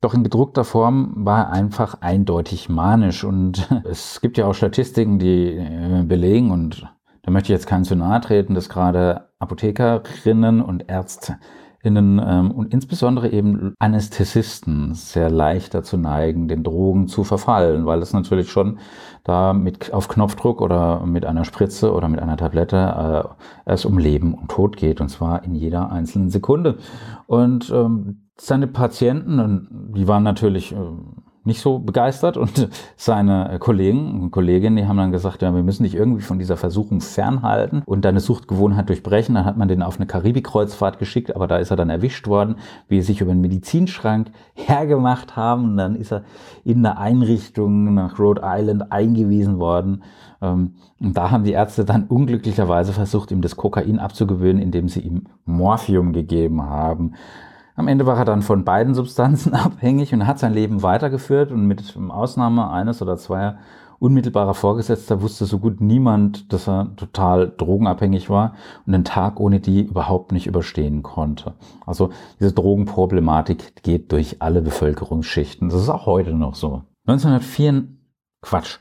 Doch 0.00 0.14
in 0.14 0.24
gedruckter 0.24 0.64
Form 0.64 1.12
war 1.16 1.46
er 1.46 1.52
einfach 1.52 2.02
eindeutig 2.02 2.68
manisch 2.68 3.24
und 3.24 3.68
es 3.84 4.20
gibt 4.20 4.36
ja 4.36 4.46
auch 4.46 4.54
Statistiken, 4.54 5.18
die 5.18 5.56
äh, 5.56 6.02
belegen 6.04 6.50
und 6.50 6.86
da 7.22 7.32
möchte 7.32 7.52
ich 7.52 7.56
jetzt 7.56 7.66
keinen 7.66 7.84
zu 7.84 7.96
nahe 7.96 8.20
treten, 8.20 8.54
dass 8.54 8.68
gerade 8.68 9.25
Apothekerinnen 9.38 10.60
und 10.62 10.88
Ärztinnen 10.88 11.38
ähm, 12.24 12.50
und 12.50 12.72
insbesondere 12.72 13.30
eben 13.30 13.74
Anästhesisten 13.78 14.94
sehr 14.94 15.30
leicht 15.30 15.74
dazu 15.74 15.96
neigen, 15.96 16.48
den 16.48 16.64
Drogen 16.64 17.06
zu 17.06 17.22
verfallen, 17.22 17.86
weil 17.86 18.00
es 18.00 18.12
natürlich 18.12 18.50
schon 18.50 18.78
da 19.24 19.52
mit 19.52 19.92
auf 19.92 20.08
Knopfdruck 20.08 20.60
oder 20.60 21.04
mit 21.04 21.26
einer 21.26 21.44
Spritze 21.44 21.92
oder 21.92 22.08
mit 22.08 22.20
einer 22.20 22.36
Tablette 22.36 23.36
äh, 23.66 23.72
es 23.72 23.84
um 23.84 23.98
Leben 23.98 24.34
und 24.34 24.50
Tod 24.50 24.76
geht 24.76 25.00
und 25.00 25.08
zwar 25.08 25.44
in 25.44 25.54
jeder 25.54 25.90
einzelnen 25.90 26.30
Sekunde. 26.30 26.78
Und 27.26 27.70
ähm, 27.70 28.28
seine 28.38 28.66
Patienten, 28.66 29.92
die 29.94 30.08
waren 30.08 30.22
natürlich 30.22 30.72
äh, 30.72 30.78
nicht 31.46 31.60
so 31.60 31.78
begeistert 31.78 32.36
und 32.36 32.68
seine 32.96 33.56
Kollegen 33.58 34.20
und 34.20 34.30
Kolleginnen, 34.30 34.76
die 34.76 34.86
haben 34.86 34.96
dann 34.96 35.12
gesagt, 35.12 35.42
ja, 35.42 35.54
wir 35.54 35.62
müssen 35.62 35.84
dich 35.84 35.94
irgendwie 35.94 36.22
von 36.22 36.38
dieser 36.38 36.56
Versuchung 36.56 37.00
fernhalten 37.00 37.82
und 37.86 38.04
deine 38.04 38.20
Suchtgewohnheit 38.20 38.88
durchbrechen. 38.88 39.34
Dann 39.34 39.44
hat 39.44 39.56
man 39.56 39.68
den 39.68 39.82
auf 39.82 39.96
eine 39.96 40.06
Karibikkreuzfahrt 40.06 40.98
geschickt, 40.98 41.34
aber 41.34 41.46
da 41.46 41.56
ist 41.56 41.70
er 41.70 41.76
dann 41.76 41.90
erwischt 41.90 42.26
worden, 42.26 42.56
wie 42.88 43.00
sie 43.00 43.06
sich 43.06 43.20
über 43.20 43.30
einen 43.30 43.40
Medizinschrank 43.40 44.30
hergemacht 44.54 45.36
haben 45.36 45.64
und 45.64 45.76
dann 45.76 45.96
ist 45.96 46.12
er 46.12 46.24
in 46.64 46.84
eine 46.84 46.98
Einrichtung 46.98 47.94
nach 47.94 48.18
Rhode 48.18 48.42
Island 48.44 48.92
eingewiesen 48.92 49.58
worden. 49.58 50.02
Ähm, 50.42 50.74
und 51.00 51.16
da 51.16 51.30
haben 51.30 51.44
die 51.44 51.52
Ärzte 51.52 51.84
dann 51.84 52.04
unglücklicherweise 52.04 52.92
versucht, 52.92 53.30
ihm 53.30 53.42
das 53.42 53.56
Kokain 53.56 53.98
abzugewöhnen, 53.98 54.62
indem 54.62 54.88
sie 54.88 55.00
ihm 55.00 55.24
Morphium 55.44 56.12
gegeben 56.12 56.62
haben. 56.62 57.14
Am 57.76 57.88
Ende 57.88 58.06
war 58.06 58.16
er 58.16 58.24
dann 58.24 58.42
von 58.42 58.64
beiden 58.64 58.94
Substanzen 58.94 59.54
abhängig 59.54 60.12
und 60.12 60.26
hat 60.26 60.38
sein 60.38 60.54
Leben 60.54 60.82
weitergeführt 60.82 61.52
und 61.52 61.66
mit 61.66 61.96
Ausnahme 62.08 62.70
eines 62.70 63.02
oder 63.02 63.16
zweier 63.16 63.58
unmittelbarer 63.98 64.54
Vorgesetzter 64.54 65.22
wusste 65.22 65.46
so 65.46 65.58
gut 65.58 65.80
niemand, 65.80 66.52
dass 66.52 66.68
er 66.68 66.94
total 66.96 67.52
drogenabhängig 67.56 68.28
war 68.28 68.54
und 68.86 68.92
den 68.92 69.04
Tag 69.04 69.40
ohne 69.40 69.60
die 69.60 69.82
überhaupt 69.82 70.32
nicht 70.32 70.46
überstehen 70.46 71.02
konnte. 71.02 71.54
Also 71.86 72.10
diese 72.38 72.52
Drogenproblematik 72.52 73.82
geht 73.82 74.12
durch 74.12 74.42
alle 74.42 74.60
Bevölkerungsschichten. 74.62 75.68
Das 75.68 75.80
ist 75.80 75.88
auch 75.88 76.06
heute 76.06 76.34
noch 76.34 76.54
so. 76.54 76.82
1904, 77.06 77.84
Quatsch, 78.42 78.78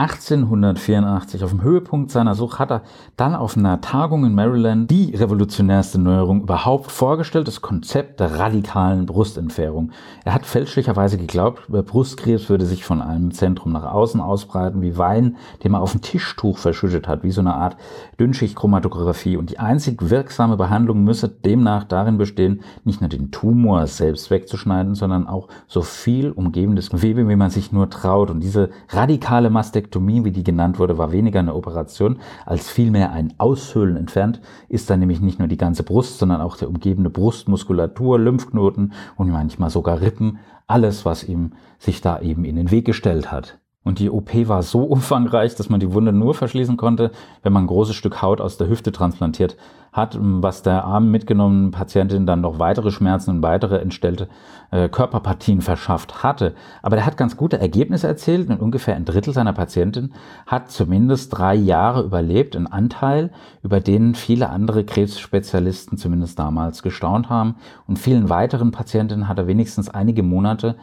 1884 0.00 1.44
auf 1.44 1.50
dem 1.50 1.62
Höhepunkt 1.62 2.10
seiner 2.10 2.34
Sucht 2.34 2.58
hat 2.58 2.70
er 2.70 2.82
dann 3.18 3.34
auf 3.34 3.58
einer 3.58 3.82
Tagung 3.82 4.24
in 4.24 4.34
Maryland 4.34 4.90
die 4.90 5.14
revolutionärste 5.14 6.00
Neuerung 6.00 6.40
überhaupt 6.40 6.90
vorgestellt, 6.90 7.46
das 7.46 7.60
Konzept 7.60 8.18
der 8.18 8.38
radikalen 8.38 9.04
Brustentfernung. 9.04 9.90
Er 10.24 10.32
hat 10.32 10.46
fälschlicherweise 10.46 11.18
geglaubt, 11.18 11.68
Brustkrebs 11.68 12.48
würde 12.48 12.64
sich 12.64 12.82
von 12.82 13.02
einem 13.02 13.32
Zentrum 13.32 13.72
nach 13.72 13.84
außen 13.84 14.22
ausbreiten 14.22 14.80
wie 14.80 14.96
Wein, 14.96 15.36
den 15.62 15.72
man 15.72 15.82
auf 15.82 15.94
ein 15.94 16.00
Tischtuch 16.00 16.56
verschüttet 16.56 17.06
hat, 17.06 17.22
wie 17.22 17.30
so 17.30 17.42
eine 17.42 17.54
Art 17.54 17.76
Dünnschichtchromatographie. 18.18 19.36
Und 19.36 19.50
die 19.50 19.58
einzig 19.58 20.08
wirksame 20.08 20.56
Behandlung 20.56 21.04
müsse 21.04 21.28
demnach 21.28 21.84
darin 21.84 22.16
bestehen, 22.16 22.62
nicht 22.84 23.02
nur 23.02 23.10
den 23.10 23.32
Tumor 23.32 23.86
selbst 23.86 24.30
wegzuschneiden, 24.30 24.94
sondern 24.94 25.26
auch 25.26 25.48
so 25.68 25.82
viel 25.82 26.30
umgebendes 26.30 26.88
Gewebe, 26.88 27.28
wie 27.28 27.36
man 27.36 27.50
sich 27.50 27.70
nur 27.70 27.90
traut. 27.90 28.30
Und 28.30 28.40
diese 28.40 28.70
radikale 28.88 29.50
Mastektomie 29.50 29.89
Mastektomie, 29.90 30.24
wie 30.24 30.30
die 30.30 30.44
genannt 30.44 30.78
wurde, 30.78 30.98
war 30.98 31.10
weniger 31.10 31.40
eine 31.40 31.54
Operation 31.54 32.20
als 32.46 32.70
vielmehr 32.70 33.10
ein 33.10 33.34
Aushöhlen 33.38 33.96
entfernt, 33.96 34.40
ist 34.68 34.88
dann 34.88 35.00
nämlich 35.00 35.20
nicht 35.20 35.40
nur 35.40 35.48
die 35.48 35.56
ganze 35.56 35.82
Brust, 35.82 36.18
sondern 36.20 36.40
auch 36.40 36.56
der 36.56 36.68
umgebende 36.68 37.10
Brustmuskulatur, 37.10 38.20
Lymphknoten 38.20 38.92
und 39.16 39.30
manchmal 39.30 39.70
sogar 39.70 40.00
Rippen, 40.00 40.38
alles, 40.68 41.04
was 41.04 41.24
ihm 41.24 41.54
sich 41.80 42.00
da 42.00 42.20
eben 42.20 42.44
in 42.44 42.54
den 42.54 42.70
Weg 42.70 42.84
gestellt 42.84 43.32
hat. 43.32 43.58
Und 43.82 43.98
die 43.98 44.10
OP 44.10 44.30
war 44.46 44.62
so 44.62 44.82
umfangreich, 44.84 45.54
dass 45.54 45.70
man 45.70 45.80
die 45.80 45.92
Wunde 45.92 46.12
nur 46.12 46.34
verschließen 46.34 46.76
konnte, 46.76 47.10
wenn 47.42 47.52
man 47.52 47.64
ein 47.64 47.68
großes 47.68 47.96
Stück 47.96 48.20
Haut 48.22 48.40
aus 48.40 48.58
der 48.58 48.68
Hüfte 48.68 48.92
transplantiert 48.92 49.56
hat, 49.92 50.16
was 50.20 50.62
der 50.62 50.84
armen 50.84 51.10
mitgenommenen 51.10 51.72
Patientin 51.72 52.24
dann 52.24 52.40
noch 52.40 52.60
weitere 52.60 52.92
Schmerzen 52.92 53.30
und 53.30 53.42
weitere 53.42 53.78
entstellte 53.78 54.28
äh, 54.70 54.88
Körperpartien 54.88 55.62
verschafft 55.62 56.22
hatte. 56.22 56.54
Aber 56.82 56.94
der 56.94 57.06
hat 57.06 57.16
ganz 57.16 57.36
gute 57.36 57.58
Ergebnisse 57.58 58.06
erzielt 58.06 58.48
und 58.50 58.60
ungefähr 58.60 58.94
ein 58.94 59.04
Drittel 59.04 59.34
seiner 59.34 59.52
Patienten 59.52 60.12
hat 60.46 60.70
zumindest 60.70 61.36
drei 61.36 61.54
Jahre 61.54 62.02
überlebt, 62.02 62.54
ein 62.54 62.68
Anteil, 62.68 63.30
über 63.62 63.80
den 63.80 64.14
viele 64.14 64.50
andere 64.50 64.84
Krebsspezialisten 64.84 65.98
zumindest 65.98 66.38
damals 66.38 66.82
gestaunt 66.82 67.28
haben. 67.28 67.56
Und 67.88 67.98
vielen 67.98 68.28
weiteren 68.28 68.70
Patientinnen 68.70 69.26
hat 69.26 69.38
er 69.38 69.48
wenigstens 69.48 69.88
einige 69.88 70.22
Monate 70.22 70.76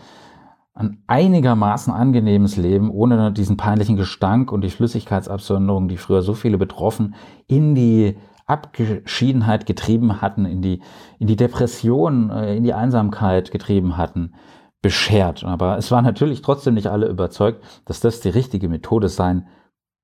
ein 0.77 1.03
einigermaßen 1.07 1.91
angenehmes 1.91 2.55
Leben, 2.55 2.91
ohne 2.91 3.31
diesen 3.31 3.57
peinlichen 3.57 3.97
Gestank 3.97 4.51
und 4.51 4.61
die 4.61 4.69
Flüssigkeitsabsonderung, 4.69 5.87
die 5.87 5.97
früher 5.97 6.21
so 6.21 6.33
viele 6.33 6.57
betroffen, 6.57 7.15
in 7.47 7.73
die 7.73 8.17
Abgeschiedenheit 8.45 9.65
getrieben 9.65 10.21
hatten, 10.21 10.45
in 10.45 10.61
die, 10.61 10.81
in 11.19 11.27
die 11.27 11.35
Depression, 11.35 12.29
äh, 12.29 12.55
in 12.55 12.63
die 12.63 12.73
Einsamkeit 12.73 13.51
getrieben 13.51 13.97
hatten, 13.97 14.33
beschert. 14.81 15.43
Aber 15.43 15.77
es 15.77 15.91
waren 15.91 16.05
natürlich 16.05 16.41
trotzdem 16.41 16.75
nicht 16.75 16.87
alle 16.87 17.07
überzeugt, 17.07 17.63
dass 17.85 17.99
das 17.99 18.21
die 18.21 18.29
richtige 18.29 18.69
Methode 18.69 19.09
sein 19.09 19.47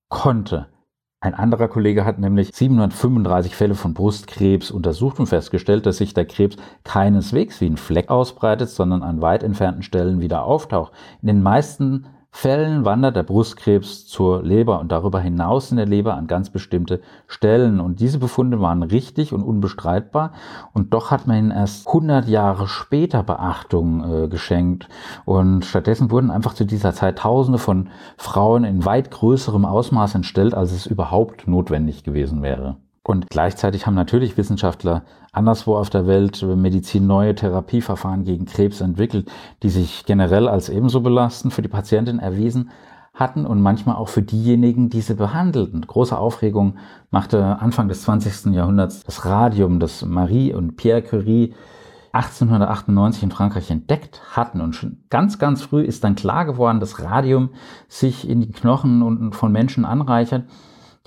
konnte. 0.10 0.68
Ein 1.24 1.36
anderer 1.36 1.70
Kollege 1.70 2.04
hat 2.04 2.20
nämlich 2.20 2.54
735 2.54 3.56
Fälle 3.56 3.76
von 3.76 3.94
Brustkrebs 3.94 4.72
untersucht 4.72 5.22
und 5.22 5.28
festgestellt, 5.28 5.86
dass 5.86 6.00
sich 6.00 6.14
der 6.14 6.26
Krebs 6.26 6.58
keineswegs 6.84 7.62
wie 7.62 7.68
ein 7.68 7.78
Fleck 7.78 8.10
ausbreitet, 8.10 8.68
sondern 8.68 9.04
an 9.04 9.22
weit 9.22 9.42
entfernten 9.42 9.84
Stellen 9.84 10.20
wieder 10.20 10.44
auftaucht. 10.44 10.92
In 11.22 11.28
den 11.28 11.42
meisten 11.42 12.08
Fällen 12.36 12.84
wandert 12.84 13.16
der 13.16 13.22
Brustkrebs 13.22 14.08
zur 14.08 14.42
Leber 14.42 14.80
und 14.80 14.92
darüber 14.92 15.20
hinaus 15.20 15.70
in 15.70 15.78
der 15.78 15.86
Leber 15.86 16.16
an 16.16 16.26
ganz 16.26 16.50
bestimmte 16.50 17.00
Stellen. 17.28 17.80
Und 17.80 18.00
diese 18.00 18.18
Befunde 18.18 18.60
waren 18.60 18.82
richtig 18.82 19.34
und 19.34 19.44
unbestreitbar. 19.44 20.34
Und 20.74 20.96
doch 20.96 21.12
hat 21.12 21.28
man 21.28 21.38
ihnen 21.38 21.52
erst 21.52 21.88
100 21.88 22.28
Jahre 22.28 22.68
später 22.68 23.22
Beachtung 23.22 24.24
äh, 24.24 24.28
geschenkt. 24.28 24.90
Und 25.26 25.64
stattdessen 25.64 26.10
wurden 26.10 26.32
einfach 26.32 26.56
zu 26.56 26.66
dieser 26.66 26.94
Zeit 26.94 27.20
Tausende 27.20 27.60
von 27.60 27.90
Frauen 28.18 28.64
in 28.64 28.84
weit 28.84 29.12
größerem 29.12 29.64
Ausmaß 29.64 30.16
entstellt, 30.16 30.56
als 30.56 30.72
es 30.72 30.88
überhaupt 30.88 31.48
notwendig 31.48 32.04
gewesen 32.04 32.42
wäre. 32.42 32.78
Und 33.06 33.30
gleichzeitig 33.30 33.86
haben 33.86 33.96
natürlich 33.96 34.38
Wissenschaftler 34.38 35.04
anderswo 35.34 35.76
auf 35.76 35.90
der 35.90 36.08
Welt 36.08 36.42
Medizin 36.42 37.06
neue 37.06 37.36
Therapieverfahren 37.36 38.24
gegen 38.24 38.46
Krebs 38.46 38.80
entwickelt, 38.80 39.30
die 39.62 39.70
sich 39.70 40.06
generell 40.06 40.48
als 40.48 40.70
ebenso 40.70 41.02
belastend 41.02 41.54
für 41.54 41.62
die 41.62 41.68
Patientin 41.68 42.20
erwiesen 42.20 42.72
hatten 43.14 43.46
und 43.46 43.62
manchmal 43.62 43.98
auch 43.98 44.08
für 44.08 44.22
diejenigen, 44.22 44.90
die 44.90 45.02
sie 45.02 45.16
behandelten. 45.16 45.82
Große 45.82 46.18
Aufregung 46.18 46.78
machte 47.12 47.60
Anfang 47.60 47.90
des 47.90 48.04
20. 48.04 48.54
Jahrhunderts 48.54 49.04
das 49.04 49.26
Radium, 49.26 49.80
das 49.80 50.04
Marie 50.06 50.54
und 50.54 50.78
Pierre 50.78 51.02
Curie 51.02 51.54
1898 52.14 53.24
in 53.24 53.32
Frankreich 53.32 53.70
entdeckt 53.70 54.22
hatten. 54.32 54.62
Und 54.62 54.76
schon 54.76 55.04
ganz, 55.10 55.40
ganz 55.40 55.62
früh 55.62 55.82
ist 55.82 56.04
dann 56.04 56.16
klar 56.16 56.46
geworden, 56.46 56.80
dass 56.80 57.02
Radium 57.04 57.50
sich 57.88 58.28
in 58.28 58.42
die 58.42 58.52
Knochen 58.52 59.34
von 59.34 59.52
Menschen 59.52 59.84
anreichert 59.84 60.46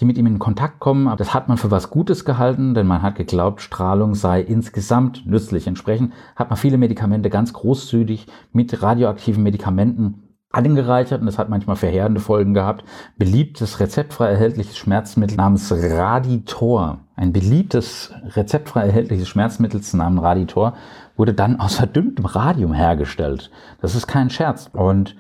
die 0.00 0.04
mit 0.04 0.18
ihm 0.18 0.26
in 0.26 0.38
Kontakt 0.38 0.80
kommen. 0.80 1.08
Aber 1.08 1.16
das 1.16 1.34
hat 1.34 1.48
man 1.48 1.58
für 1.58 1.70
was 1.70 1.90
Gutes 1.90 2.24
gehalten, 2.24 2.74
denn 2.74 2.86
man 2.86 3.02
hat 3.02 3.16
geglaubt, 3.16 3.60
Strahlung 3.60 4.14
sei 4.14 4.40
insgesamt 4.40 5.26
nützlich. 5.26 5.66
Entsprechend 5.66 6.12
hat 6.34 6.50
man 6.50 6.56
viele 6.56 6.78
Medikamente 6.78 7.30
ganz 7.30 7.52
großzügig 7.52 8.26
mit 8.52 8.82
radioaktiven 8.82 9.42
Medikamenten 9.42 10.22
angereichert 10.50 11.20
und 11.20 11.28
es 11.28 11.38
hat 11.38 11.48
manchmal 11.48 11.76
verheerende 11.76 12.20
Folgen 12.20 12.54
gehabt. 12.54 12.84
Beliebtes 13.18 13.80
rezeptfrei 13.80 14.30
erhältliches 14.30 14.76
Schmerzmittel 14.78 15.36
namens 15.36 15.72
Raditor. 15.72 17.00
Ein 17.14 17.32
beliebtes 17.32 18.12
rezeptfrei 18.34 18.86
erhältliches 18.86 19.28
Schmerzmittel 19.28 19.80
namens 19.92 20.22
Raditor 20.22 20.74
wurde 21.16 21.34
dann 21.34 21.60
aus 21.60 21.76
verdünntem 21.76 22.24
Radium 22.26 22.72
hergestellt. 22.72 23.50
Das 23.80 23.94
ist 23.94 24.06
kein 24.06 24.30
Scherz. 24.30 24.70
Und 24.72 25.16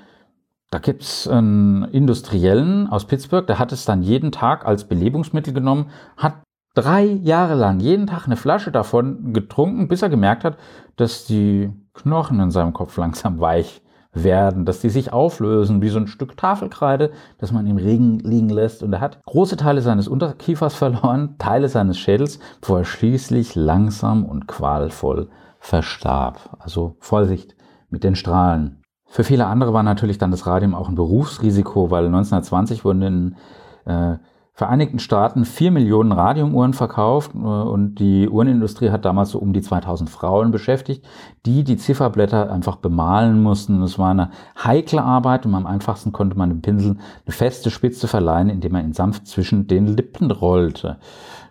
da 0.70 0.78
gibt's 0.78 1.28
einen 1.28 1.84
Industriellen 1.84 2.88
aus 2.88 3.06
Pittsburgh, 3.06 3.46
der 3.46 3.58
hat 3.58 3.72
es 3.72 3.84
dann 3.84 4.02
jeden 4.02 4.32
Tag 4.32 4.66
als 4.66 4.84
Belebungsmittel 4.84 5.54
genommen, 5.54 5.90
hat 6.16 6.42
drei 6.74 7.04
Jahre 7.04 7.54
lang 7.54 7.80
jeden 7.80 8.06
Tag 8.06 8.26
eine 8.26 8.36
Flasche 8.36 8.72
davon 8.72 9.32
getrunken, 9.32 9.88
bis 9.88 10.02
er 10.02 10.08
gemerkt 10.08 10.44
hat, 10.44 10.58
dass 10.96 11.24
die 11.24 11.70
Knochen 11.94 12.40
in 12.40 12.50
seinem 12.50 12.72
Kopf 12.72 12.96
langsam 12.98 13.40
weich 13.40 13.82
werden, 14.12 14.64
dass 14.64 14.80
die 14.80 14.88
sich 14.88 15.12
auflösen 15.12 15.82
wie 15.82 15.88
so 15.88 15.98
ein 15.98 16.06
Stück 16.06 16.36
Tafelkreide, 16.36 17.12
das 17.38 17.52
man 17.52 17.66
im 17.66 17.76
Regen 17.76 18.18
liegen 18.20 18.48
lässt. 18.48 18.82
Und 18.82 18.92
er 18.92 19.00
hat 19.00 19.22
große 19.24 19.56
Teile 19.56 19.82
seines 19.82 20.08
Unterkiefers 20.08 20.74
verloren, 20.76 21.36
Teile 21.38 21.68
seines 21.68 21.98
Schädels, 21.98 22.38
bevor 22.60 22.78
er 22.78 22.84
schließlich 22.84 23.54
langsam 23.54 24.24
und 24.24 24.48
qualvoll 24.48 25.28
verstarb. 25.60 26.56
Also 26.58 26.96
Vorsicht 27.00 27.56
mit 27.90 28.04
den 28.04 28.16
Strahlen. 28.16 28.82
Für 29.06 29.24
viele 29.24 29.46
andere 29.46 29.72
war 29.72 29.82
natürlich 29.82 30.18
dann 30.18 30.30
das 30.30 30.46
Radium 30.46 30.74
auch 30.74 30.88
ein 30.88 30.94
Berufsrisiko, 30.94 31.90
weil 31.90 32.06
1920 32.06 32.84
wurden 32.84 33.02
in 33.02 33.36
äh, 33.84 34.16
Vereinigten 34.56 35.00
Staaten 35.00 35.44
vier 35.44 35.70
Millionen 35.70 36.12
Radiumuhren 36.12 36.72
verkauft 36.72 37.32
äh, 37.34 37.36
und 37.36 37.96
die 37.96 38.26
Uhrenindustrie 38.26 38.88
hat 38.88 39.04
damals 39.04 39.32
so 39.32 39.38
um 39.38 39.52
die 39.52 39.60
2000 39.60 40.08
Frauen 40.08 40.50
beschäftigt, 40.50 41.06
die 41.44 41.62
die 41.62 41.76
Zifferblätter 41.76 42.50
einfach 42.50 42.76
bemalen 42.76 43.42
mussten. 43.42 43.82
Es 43.82 43.98
war 43.98 44.12
eine 44.12 44.30
heikle 44.64 45.02
Arbeit 45.02 45.44
und 45.44 45.54
am 45.54 45.66
einfachsten 45.66 46.10
konnte 46.10 46.38
man 46.38 46.48
dem 46.48 46.62
Pinsel 46.62 46.96
eine 47.26 47.32
feste 47.34 47.70
Spitze 47.70 48.08
verleihen, 48.08 48.48
indem 48.48 48.72
man 48.72 48.86
ihn 48.86 48.94
sanft 48.94 49.26
zwischen 49.26 49.66
den 49.66 49.88
Lippen 49.88 50.30
rollte. 50.30 50.96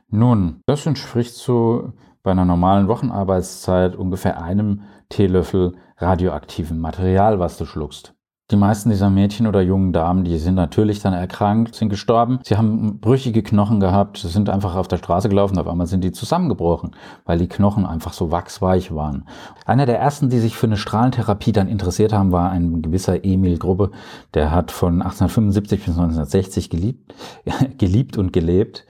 Nun, 0.10 0.62
das 0.66 0.88
entspricht 0.88 1.36
so 1.36 1.94
bei 2.24 2.32
einer 2.32 2.46
normalen 2.46 2.88
Wochenarbeitszeit 2.88 3.96
ungefähr 3.96 4.42
einem 4.42 4.82
Teelöffel 5.10 5.74
radioaktivem 5.98 6.80
Material, 6.80 7.40
was 7.40 7.58
du 7.58 7.66
schluckst. 7.66 8.16
Die 8.52 8.58
meisten 8.58 8.92
dieser 8.92 9.10
Mädchen 9.10 9.48
oder 9.48 9.62
jungen 9.62 9.92
Damen, 9.92 10.24
die 10.24 10.38
sind 10.38 10.54
natürlich 10.54 11.00
dann 11.00 11.14
erkrankt, 11.14 11.74
sind 11.74 11.90
gestorben. 11.90 12.38
Sie 12.44 12.58
haben 12.58 13.00
brüchige 13.00 13.42
Knochen 13.42 13.80
gehabt, 13.80 14.18
sind 14.20 14.52
einfach 14.52 14.76
auf 14.76 14.88
der 14.88 14.98
Straße 14.98 15.30
gelaufen, 15.30 15.58
auf 15.58 15.68
einmal 15.68 15.88
sind 15.88 16.04
die 16.04 16.12
zusammengebrochen, 16.12 16.92
weil 17.26 17.40
die 17.40 17.48
Knochen 17.48 17.88
einfach 17.88 18.14
so 18.14 18.30
wachsweich 18.30 18.94
waren. 18.94 19.28
Einer 19.66 19.88
der 19.88 19.98
ersten, 19.98 20.30
die 20.30 20.38
sich 20.38 20.56
für 20.56 20.68
eine 20.68 20.78
Strahlentherapie 20.78 21.54
dann 21.54 21.68
interessiert 21.68 22.14
haben, 22.14 22.32
war 22.32 22.52
ein 22.52 22.84
gewisser 22.84 23.26
Emil 23.26 23.58
Grubbe. 23.58 23.90
Der 24.36 24.52
hat 24.52 24.70
von 24.70 25.02
1875 25.02 25.80
bis 25.80 25.98
1960 25.98 26.70
geliebt, 26.70 27.16
geliebt 27.80 28.16
und 28.16 28.32
gelebt 28.32 28.86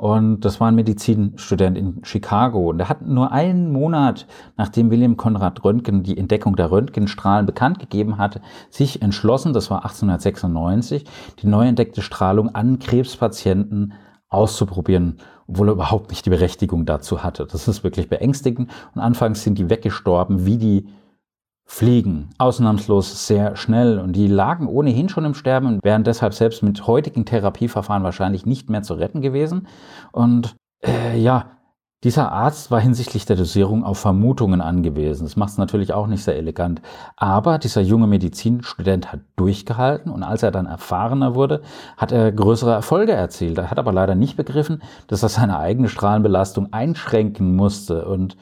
und 0.00 0.46
das 0.46 0.60
war 0.60 0.68
ein 0.68 0.76
Medizinstudent 0.76 1.76
in 1.76 2.00
Chicago. 2.04 2.70
Und 2.70 2.80
er 2.80 2.88
hat 2.88 3.02
nur 3.02 3.32
einen 3.32 3.70
Monat, 3.70 4.26
nachdem 4.56 4.90
William 4.90 5.18
Konrad 5.18 5.62
Röntgen 5.62 6.02
die 6.02 6.16
Entdeckung 6.16 6.56
der 6.56 6.70
Röntgenstrahlen 6.70 7.44
bekannt 7.44 7.80
gegeben 7.80 8.16
hatte, 8.16 8.40
sich 8.70 9.02
entschlossen, 9.02 9.52
das 9.52 9.70
war 9.70 9.84
1896, 9.84 11.04
die 11.42 11.46
neu 11.48 11.66
entdeckte 11.66 12.00
Strahlung 12.00 12.54
an 12.54 12.78
Krebspatienten 12.78 13.92
auszuprobieren, 14.30 15.18
obwohl 15.46 15.68
er 15.68 15.74
überhaupt 15.74 16.08
nicht 16.08 16.24
die 16.24 16.30
Berechtigung 16.30 16.86
dazu 16.86 17.22
hatte. 17.22 17.46
Das 17.46 17.68
ist 17.68 17.84
wirklich 17.84 18.08
beängstigend. 18.08 18.70
Und 18.94 19.02
anfangs 19.02 19.42
sind 19.42 19.58
die 19.58 19.68
weggestorben, 19.68 20.46
wie 20.46 20.56
die 20.56 20.88
fliegen, 21.70 22.30
ausnahmslos 22.36 23.28
sehr 23.28 23.54
schnell 23.54 24.00
und 24.00 24.14
die 24.14 24.26
lagen 24.26 24.66
ohnehin 24.66 25.08
schon 25.08 25.24
im 25.24 25.34
Sterben 25.34 25.66
und 25.68 25.84
wären 25.84 26.02
deshalb 26.02 26.34
selbst 26.34 26.64
mit 26.64 26.88
heutigen 26.88 27.24
Therapieverfahren 27.24 28.02
wahrscheinlich 28.02 28.44
nicht 28.44 28.68
mehr 28.68 28.82
zu 28.82 28.94
retten 28.94 29.20
gewesen. 29.20 29.68
Und 30.10 30.56
äh, 30.84 31.16
ja, 31.16 31.52
dieser 32.02 32.32
Arzt 32.32 32.72
war 32.72 32.80
hinsichtlich 32.80 33.24
der 33.24 33.36
Dosierung 33.36 33.84
auf 33.84 33.98
Vermutungen 33.98 34.60
angewiesen. 34.60 35.24
Das 35.24 35.36
macht 35.36 35.50
es 35.50 35.58
natürlich 35.58 35.92
auch 35.92 36.08
nicht 36.08 36.24
sehr 36.24 36.36
elegant. 36.36 36.82
Aber 37.16 37.58
dieser 37.58 37.82
junge 37.82 38.08
Medizinstudent 38.08 39.12
hat 39.12 39.20
durchgehalten 39.36 40.10
und 40.10 40.24
als 40.24 40.42
er 40.42 40.50
dann 40.50 40.66
erfahrener 40.66 41.36
wurde, 41.36 41.62
hat 41.96 42.10
er 42.10 42.32
größere 42.32 42.72
Erfolge 42.72 43.12
erzielt. 43.12 43.58
Er 43.58 43.70
hat 43.70 43.78
aber 43.78 43.92
leider 43.92 44.16
nicht 44.16 44.36
begriffen, 44.36 44.82
dass 45.06 45.22
er 45.22 45.28
seine 45.28 45.60
eigene 45.60 45.88
Strahlenbelastung 45.88 46.72
einschränken 46.72 47.54
musste 47.54 48.06
und 48.06 48.36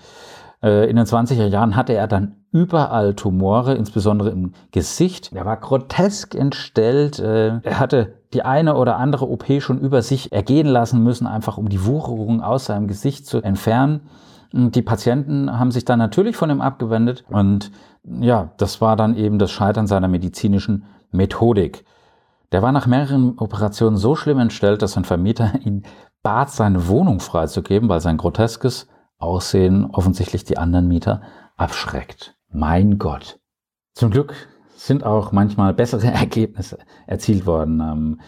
in 0.60 0.96
den 0.96 1.04
20er 1.06 1.46
Jahren 1.46 1.76
hatte 1.76 1.92
er 1.92 2.08
dann 2.08 2.36
überall 2.50 3.14
Tumore, 3.14 3.74
insbesondere 3.74 4.30
im 4.30 4.52
Gesicht. 4.72 5.30
Er 5.32 5.44
war 5.44 5.56
grotesk 5.58 6.34
entstellt. 6.34 7.18
Äh, 7.18 7.60
er 7.62 7.78
hatte 7.78 8.14
die 8.32 8.42
eine 8.42 8.76
oder 8.76 8.96
andere 8.96 9.28
OP 9.28 9.46
schon 9.60 9.80
über 9.80 10.02
sich 10.02 10.32
ergehen 10.32 10.66
lassen 10.66 11.02
müssen, 11.02 11.26
einfach 11.26 11.58
um 11.58 11.68
die 11.68 11.84
Wucherung 11.86 12.42
aus 12.42 12.66
seinem 12.66 12.88
Gesicht 12.88 13.26
zu 13.26 13.40
entfernen. 13.40 14.00
Die 14.52 14.82
Patienten 14.82 15.58
haben 15.58 15.70
sich 15.70 15.84
dann 15.84 15.98
natürlich 15.98 16.36
von 16.36 16.50
ihm 16.50 16.60
abgewendet 16.60 17.24
und 17.28 17.70
ja, 18.04 18.52
das 18.56 18.80
war 18.80 18.96
dann 18.96 19.14
eben 19.14 19.38
das 19.38 19.50
Scheitern 19.50 19.86
seiner 19.86 20.08
medizinischen 20.08 20.84
Methodik. 21.10 21.84
Der 22.52 22.62
war 22.62 22.72
nach 22.72 22.86
mehreren 22.86 23.38
Operationen 23.38 23.98
so 23.98 24.16
schlimm 24.16 24.38
entstellt, 24.38 24.80
dass 24.80 24.92
sein 24.92 25.04
Vermieter 25.04 25.52
ihn 25.64 25.82
bat, 26.22 26.50
seine 26.50 26.88
Wohnung 26.88 27.20
freizugeben, 27.20 27.88
weil 27.88 28.00
sein 28.00 28.16
groteskes 28.16 28.88
Aussehen 29.18 29.86
offensichtlich 29.86 30.44
die 30.44 30.58
anderen 30.58 30.88
Mieter 30.88 31.22
abschreckt. 31.56 32.36
Mein 32.50 32.98
Gott. 32.98 33.38
Zum 33.94 34.10
Glück 34.10 34.34
sind 34.76 35.04
auch 35.04 35.32
manchmal 35.32 35.74
bessere 35.74 36.06
Ergebnisse 36.12 36.78
erzielt 37.06 37.46
worden. 37.46 38.20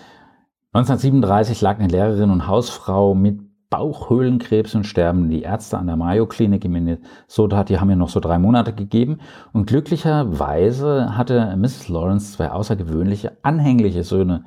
1937 0.73 1.61
lag 1.61 1.78
eine 1.78 1.88
Lehrerin 1.88 2.30
und 2.30 2.47
Hausfrau 2.47 3.14
mit 3.14 3.40
Bauchhöhlenkrebs 3.70 4.75
und 4.75 4.85
sterben. 4.85 5.30
Die 5.30 5.42
Ärzte 5.42 5.78
an 5.78 5.87
der 5.87 5.97
Mayo 5.97 6.26
Klinik 6.26 6.64
in 6.64 6.73
Minnesota, 6.73 7.62
die 7.62 7.78
haben 7.78 7.88
ihr 7.88 7.97
noch 7.97 8.09
so 8.09 8.18
drei 8.18 8.38
Monate 8.38 8.73
gegeben. 8.73 9.18
Und 9.52 9.66
glücklicherweise 9.66 11.16
hatte 11.16 11.56
Mrs. 11.56 11.88
Lawrence 11.88 12.32
zwei 12.32 12.50
außergewöhnliche, 12.50 13.38
anhängliche 13.42 14.02
Söhne. 14.02 14.44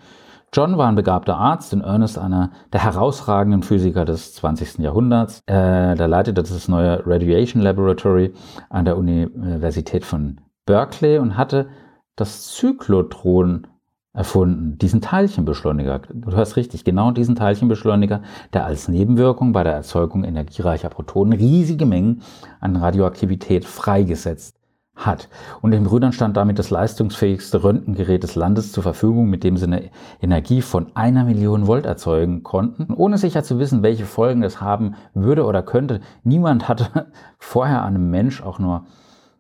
John 0.56 0.78
war 0.78 0.88
ein 0.88 0.94
begabter 0.94 1.36
Arzt 1.36 1.74
und 1.74 1.82
Ernest 1.82 2.20
einer 2.20 2.52
der 2.72 2.84
herausragenden 2.84 3.64
Physiker 3.64 4.06
des 4.06 4.36
20. 4.36 4.78
Jahrhunderts. 4.78 5.42
Äh, 5.48 5.96
der 5.96 6.08
leitete 6.08 6.44
das 6.44 6.68
neue 6.68 7.02
Radiation 7.08 7.60
Laboratory 7.60 8.34
an 8.70 8.86
der 8.86 8.98
Universität 8.98 10.06
von 10.06 10.42
Berkeley 10.68 11.18
und 11.18 11.38
hatte 11.38 11.70
das 12.16 12.54
Zyklotron 12.54 13.66
erfunden, 14.14 14.78
diesen 14.78 15.02
Teilchenbeschleuniger. 15.02 16.02
Du 16.14 16.32
hörst 16.32 16.56
richtig, 16.56 16.84
genau 16.84 17.10
diesen 17.10 17.36
Teilchenbeschleuniger, 17.36 18.22
der 18.54 18.66
als 18.66 18.88
Nebenwirkung 18.88 19.54
bei 19.54 19.64
der 19.64 19.74
Erzeugung 19.74 20.24
energiereicher 20.24 20.90
Protonen 20.90 21.34
riesige 21.34 21.88
Mengen 21.88 22.22
an 22.60 22.76
Radioaktivität 22.76 23.66
freigesetzt 23.66 24.63
hat. 24.96 25.28
Und 25.62 25.72
den 25.72 25.86
Brüdern 25.86 26.14
stand 26.14 26.38
damit 26.38 26.60
das 26.60 26.70
leistungsfähigste 26.70 27.64
Röntgengerät 27.64 28.24
des 28.24 28.36
Landes 28.36 28.72
zur 28.72 28.84
Verfügung, 28.84 29.30
mit 29.30 29.44
dem 29.44 29.58
sie 29.58 29.66
eine 29.66 29.90
Energie 30.22 30.62
von 30.62 30.96
einer 30.96 31.24
Million 31.24 31.68
Volt 31.68 31.86
erzeugen 31.86 32.44
konnten, 32.44 32.94
ohne 32.94 33.18
sicher 33.18 33.44
zu 33.44 33.60
wissen, 33.60 33.82
welche 33.82 34.06
Folgen 34.06 34.44
es 34.44 34.62
haben 34.62 34.96
würde 35.14 35.46
oder 35.46 35.64
könnte. 35.64 36.02
Niemand 36.24 36.68
hatte 36.68 37.12
vorher 37.40 37.84
einem 37.84 38.10
Mensch 38.10 38.42
auch 38.42 38.60
nur 38.60 38.86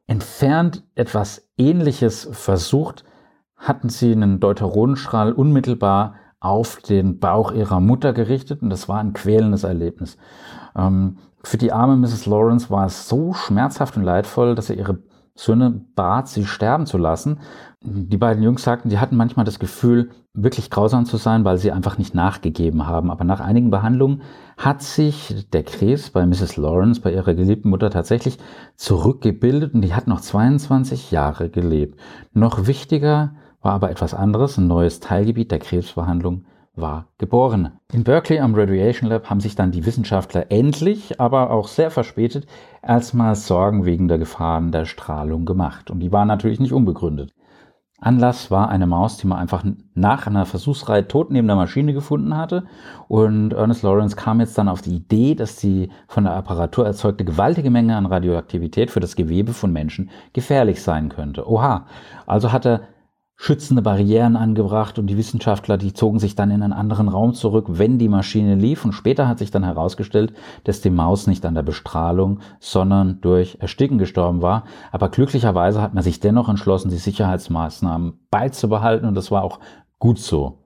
entfernt 0.08 0.84
etwas 0.96 1.48
Ähnliches 1.58 2.28
versucht, 2.32 3.04
hatten 3.56 3.90
sie 3.90 4.12
einen 4.12 4.40
Deuteronenstrahl 4.40 5.32
unmittelbar 5.32 6.16
auf 6.40 6.78
den 6.78 7.20
Bauch 7.20 7.54
ihrer 7.54 7.80
Mutter 7.80 8.12
gerichtet 8.12 8.62
und 8.62 8.70
das 8.70 8.90
war 8.90 9.00
ein 9.00 9.14
quälendes 9.14 9.64
Erlebnis. 9.64 10.18
Ähm, 10.76 11.18
für 11.44 11.58
die 11.58 11.72
arme 11.72 11.96
Mrs. 11.96 12.26
Lawrence 12.26 12.70
war 12.70 12.86
es 12.86 13.08
so 13.08 13.34
schmerzhaft 13.34 13.96
und 13.96 14.04
leidvoll, 14.04 14.56
dass 14.56 14.68
sie 14.68 14.76
ihre 14.76 15.00
Söhne 15.36 15.82
bat, 15.96 16.28
sie 16.28 16.46
sterben 16.46 16.86
zu 16.86 16.98
lassen. 16.98 17.40
Die 17.82 18.18
beiden 18.18 18.44
Jungs 18.44 18.64
sagten, 18.64 18.90
die 18.90 19.00
hatten 19.00 19.16
manchmal 19.16 19.46
das 19.46 19.58
Gefühl, 19.58 20.12
wirklich 20.34 20.70
grausam 20.70 21.06
zu 21.06 21.18
sein, 21.18 21.44
weil 21.44 21.58
sie 21.58 21.72
einfach 21.72 21.98
nicht 21.98 22.14
nachgegeben 22.14 22.86
haben. 22.86 23.10
Aber 23.10 23.24
nach 23.24 23.40
einigen 23.40 23.72
Behandlungen 23.72 24.22
hat 24.58 24.84
sich 24.84 25.50
der 25.52 25.64
Krebs 25.64 26.12
bei 26.12 26.26
Mrs. 26.26 26.58
Lawrence, 26.58 27.02
bei 27.02 27.12
ihrer 27.12 27.34
geliebten 27.34 27.70
Mutter 27.70 27.90
tatsächlich 27.90 28.38
zurückgebildet 28.76 29.74
und 29.74 29.82
die 29.82 29.96
hat 29.96 30.08
noch 30.08 30.22
22 30.22 31.12
Jahre 31.12 31.50
gelebt. 31.50 32.00
Noch 32.34 32.68
wichtiger 32.68 33.34
war 33.62 33.74
aber 33.74 33.90
etwas 33.90 34.14
anderes, 34.14 34.58
ein 34.58 34.68
neues 34.68 35.00
Teilgebiet 35.00 35.52
der 35.52 35.60
Krebsbehandlung 35.60 36.46
war 36.76 37.08
geboren. 37.18 37.74
In 37.92 38.04
Berkeley 38.04 38.40
am 38.40 38.56
Radiation 38.56 39.10
Lab 39.10 39.30
haben 39.30 39.40
sich 39.40 39.56
dann 39.56 39.72
die 39.72 39.86
Wissenschaftler 39.86 40.52
endlich, 40.52 41.20
aber 41.20 41.52
auch 41.52 41.68
sehr 41.68 41.92
verspätet, 41.92 42.48
erstmals 42.82 43.48
Sorgen 43.48 43.86
wegen 43.86 44.08
der 44.08 44.18
Gefahren 44.18 44.72
der 44.72 44.86
Strahlung 44.86 45.46
gemacht. 45.46 45.92
Und 45.92 46.00
die 46.00 46.12
waren 46.12 46.28
natürlich 46.28 46.60
nicht 46.60 46.74
unbegründet. 46.74 47.34
Anlass 48.04 48.52
war 48.52 48.70
eine 48.70 48.86
Maus, 48.86 49.18
die 49.18 49.28
man 49.28 49.40
einfach 49.40 49.64
nach 49.94 50.28
einer 50.28 50.46
Versuchsreihe 50.46 51.08
tot 51.08 51.32
neben 51.32 51.48
der 51.48 51.56
Maschine 51.56 51.94
gefunden 51.94 52.36
hatte. 52.36 52.66
Und 53.08 53.54
Ernest 53.54 53.84
Lawrence 53.84 54.18
kam 54.18 54.42
jetzt 54.42 54.58
dann 54.58 54.68
auf 54.68 54.82
die 54.82 54.96
Idee, 54.96 55.36
dass 55.36 55.56
die 55.56 55.90
von 56.08 56.26
der 56.26 56.34
Apparatur 56.34 56.86
erzeugte 56.86 57.24
gewaltige 57.24 57.70
Menge 57.70 57.96
an 57.96 58.06
Radioaktivität 58.06 58.92
für 58.92 59.00
das 59.00 59.16
Gewebe 59.16 59.54
von 59.54 59.72
Menschen 59.72 60.10
gefährlich 60.34 60.82
sein 60.82 61.08
könnte. 61.08 61.48
Oha, 61.50 61.86
also 62.26 62.52
hat 62.52 62.66
er 62.66 62.82
schützende 63.36 63.82
Barrieren 63.82 64.36
angebracht 64.36 65.00
und 65.00 65.08
die 65.08 65.18
Wissenschaftler, 65.18 65.78
die 65.78 65.94
zogen 65.94 66.20
sich 66.20 66.36
dann 66.36 66.52
in 66.52 66.64
einen 66.64 66.74
anderen 66.74 67.10
Raum 67.10 67.34
zurück, 67.34 67.66
wenn 67.70 67.98
die 68.00 68.10
Maschine 68.10 68.56
lief. 68.56 68.86
Und 68.86 68.94
später 68.94 69.28
hat 69.28 69.40
sich 69.40 69.52
dann 69.52 69.64
herausgestellt, 69.64 70.34
dass 70.64 70.82
die 70.82 70.90
Maus 70.90 71.28
nicht 71.28 71.46
an 71.46 71.56
der 71.56 71.64
Bestrahlung, 71.64 72.40
sondern 72.60 73.20
durch 73.22 73.58
Ersticken 73.60 73.98
gestorben 73.98 74.42
war. 74.42 74.64
Aber 74.92 75.10
glücklicherweise 75.10 75.82
hat 75.82 75.94
man 75.94 76.04
sich 76.04 76.20
dennoch 76.20 76.48
entschlossen, 76.48 76.90
die 76.90 76.98
Sicherheitsmaßnahmen 76.98 78.14
beizubehalten 78.32 79.08
und 79.08 79.16
das 79.16 79.32
war 79.32 79.44
auch 79.44 79.60
gut 80.00 80.20
so. 80.20 80.63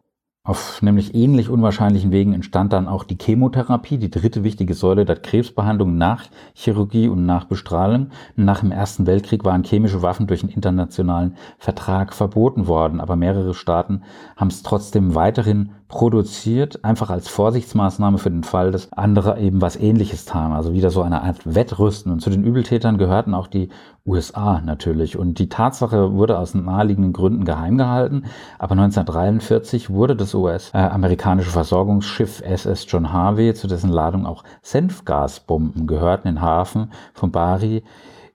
Auf 0.48 0.82
nämlich 0.82 1.14
ähnlich 1.14 1.50
unwahrscheinlichen 1.50 2.14
Wegen 2.14 2.32
entstand 2.32 2.72
dann 2.72 2.88
auch 2.88 3.04
die 3.04 3.18
Chemotherapie, 3.22 3.98
die 3.98 4.10
dritte 4.10 4.46
wichtige 4.46 4.76
Säule 4.76 5.04
der 5.04 5.18
Krebsbehandlung 5.18 5.98
nach 5.98 6.24
Chirurgie 6.54 7.10
und 7.10 7.26
nach 7.26 7.44
Bestrahlung. 7.44 8.12
Nach 8.38 8.62
dem 8.62 8.72
Ersten 8.72 9.06
Weltkrieg 9.08 9.44
waren 9.44 9.66
chemische 9.66 10.02
Waffen 10.04 10.26
durch 10.26 10.44
einen 10.44 10.54
internationalen 10.54 11.36
Vertrag 11.58 12.14
verboten 12.14 12.66
worden, 12.66 13.02
aber 13.02 13.18
mehrere 13.18 13.54
Staaten 13.54 14.04
haben 14.38 14.48
es 14.48 14.64
trotzdem 14.64 15.16
weiterhin 15.16 15.72
produziert, 15.88 16.84
einfach 16.84 17.10
als 17.10 17.30
Vorsichtsmaßnahme 17.30 18.18
für 18.18 18.30
den 18.30 18.44
Fall, 18.44 18.72
dass 18.72 18.92
andere 18.92 19.40
eben 19.40 19.62
was 19.62 19.78
ähnliches 19.78 20.26
taten, 20.26 20.54
also 20.54 20.74
wieder 20.74 20.90
so 20.90 21.02
eine 21.02 21.22
Art 21.22 21.56
Wettrüsten. 21.56 22.12
Und 22.12 22.20
zu 22.20 22.30
den 22.30 22.44
Übeltätern 22.44 22.98
gehörten 22.98 23.34
auch 23.34 23.48
die 23.48 23.70
USA 24.06 24.62
natürlich. 24.62 25.18
Und 25.18 25.40
die 25.40 25.48
Tatsache 25.48 26.14
wurde 26.14 26.38
aus 26.40 26.54
naheliegenden 26.54 27.14
Gründen 27.14 27.46
geheim 27.46 27.78
gehalten. 27.78 28.24
Aber 28.60 28.74
1943 28.74 29.90
wurde 29.90 30.16
das 30.16 30.34
US-amerikanische 30.34 31.52
Versorgungsschiff 31.52 32.42
SS 32.42 32.86
John 32.90 33.14
Harvey, 33.14 33.54
zu 33.54 33.68
dessen 33.68 33.90
Ladung 33.90 34.26
auch 34.26 34.44
Senfgasbomben 34.62 35.88
gehörten, 35.88 36.28
in 36.28 36.42
Hafen 36.42 36.92
von 37.14 37.32
Bari 37.32 37.84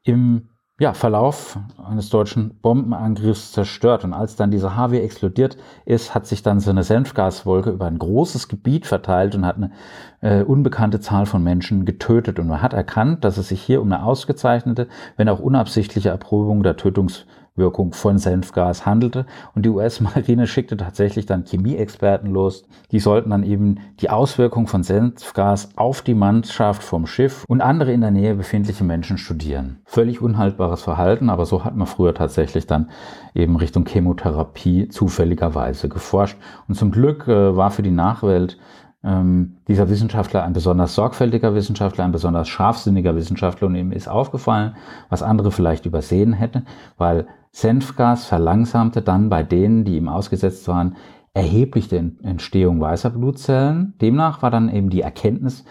im 0.04 0.48
ja, 0.82 0.94
Verlauf 0.94 1.60
eines 1.88 2.10
deutschen 2.10 2.58
Bombenangriffs 2.60 3.52
zerstört. 3.52 4.02
Und 4.02 4.12
als 4.14 4.34
dann 4.34 4.50
dieser 4.50 4.74
Harvey 4.74 4.98
explodiert 4.98 5.56
ist, 5.84 6.12
hat 6.12 6.26
sich 6.26 6.42
dann 6.42 6.58
so 6.58 6.70
eine 6.70 6.82
Senfgaswolke 6.82 7.70
über 7.70 7.86
ein 7.86 8.00
großes 8.00 8.48
Gebiet 8.48 8.88
verteilt 8.88 9.36
und 9.36 9.46
hat 9.46 9.58
eine 9.58 9.70
äh, 10.22 10.42
unbekannte 10.42 10.98
Zahl 10.98 11.26
von 11.26 11.44
Menschen 11.44 11.84
getötet. 11.84 12.40
Und 12.40 12.48
man 12.48 12.62
hat 12.62 12.72
erkannt, 12.72 13.22
dass 13.22 13.36
es 13.36 13.46
sich 13.46 13.62
hier 13.62 13.80
um 13.80 13.92
eine 13.92 14.02
ausgezeichnete, 14.02 14.88
wenn 15.16 15.28
auch 15.28 15.38
unabsichtliche 15.38 16.08
Erprobung 16.08 16.64
der 16.64 16.76
Tötungs 16.76 17.26
Wirkung 17.54 17.92
von 17.92 18.18
Senfgas 18.18 18.86
handelte. 18.86 19.26
Und 19.54 19.64
die 19.64 19.68
US-Marine 19.68 20.46
schickte 20.46 20.76
tatsächlich 20.76 21.26
dann 21.26 21.44
Chemieexperten 21.44 22.30
los. 22.30 22.64
Die 22.90 23.00
sollten 23.00 23.30
dann 23.30 23.42
eben 23.42 23.80
die 24.00 24.10
Auswirkung 24.10 24.66
von 24.66 24.82
Senfgas 24.82 25.70
auf 25.76 26.02
die 26.02 26.14
Mannschaft 26.14 26.82
vom 26.82 27.06
Schiff 27.06 27.44
und 27.48 27.60
andere 27.60 27.92
in 27.92 28.00
der 28.00 28.10
Nähe 28.10 28.34
befindliche 28.34 28.84
Menschen 28.84 29.18
studieren. 29.18 29.80
Völlig 29.84 30.22
unhaltbares 30.22 30.82
Verhalten, 30.82 31.30
aber 31.30 31.46
so 31.46 31.64
hat 31.64 31.76
man 31.76 31.86
früher 31.86 32.14
tatsächlich 32.14 32.66
dann 32.66 32.90
eben 33.34 33.56
Richtung 33.56 33.86
Chemotherapie 33.86 34.88
zufälligerweise 34.88 35.88
geforscht. 35.88 36.38
Und 36.68 36.74
zum 36.74 36.90
Glück 36.90 37.28
äh, 37.28 37.56
war 37.56 37.70
für 37.70 37.82
die 37.82 37.90
Nachwelt 37.90 38.58
ähm, 39.04 39.56
dieser 39.68 39.88
Wissenschaftler 39.88 40.44
ein 40.44 40.52
besonders 40.52 40.94
sorgfältiger 40.94 41.54
Wissenschaftler, 41.54 42.04
ein 42.04 42.12
besonders 42.12 42.48
scharfsinniger 42.48 43.16
Wissenschaftler 43.16 43.68
und 43.68 43.74
ihm 43.74 43.92
ist 43.92 44.08
aufgefallen, 44.08 44.76
was 45.08 45.22
andere 45.22 45.50
vielleicht 45.50 45.86
übersehen 45.86 46.32
hätten, 46.32 46.66
weil 46.98 47.26
Senfgas 47.50 48.26
verlangsamte 48.26 49.02
dann 49.02 49.28
bei 49.28 49.42
denen, 49.42 49.84
die 49.84 49.96
ihm 49.96 50.08
ausgesetzt 50.08 50.68
waren, 50.68 50.96
erheblich 51.34 51.88
die 51.88 52.12
Entstehung 52.22 52.80
weißer 52.80 53.10
Blutzellen. 53.10 53.94
Demnach 54.00 54.42
war 54.42 54.50
dann 54.50 54.68
eben 54.68 54.90
die 54.90 55.00
Erkenntnis, 55.00 55.64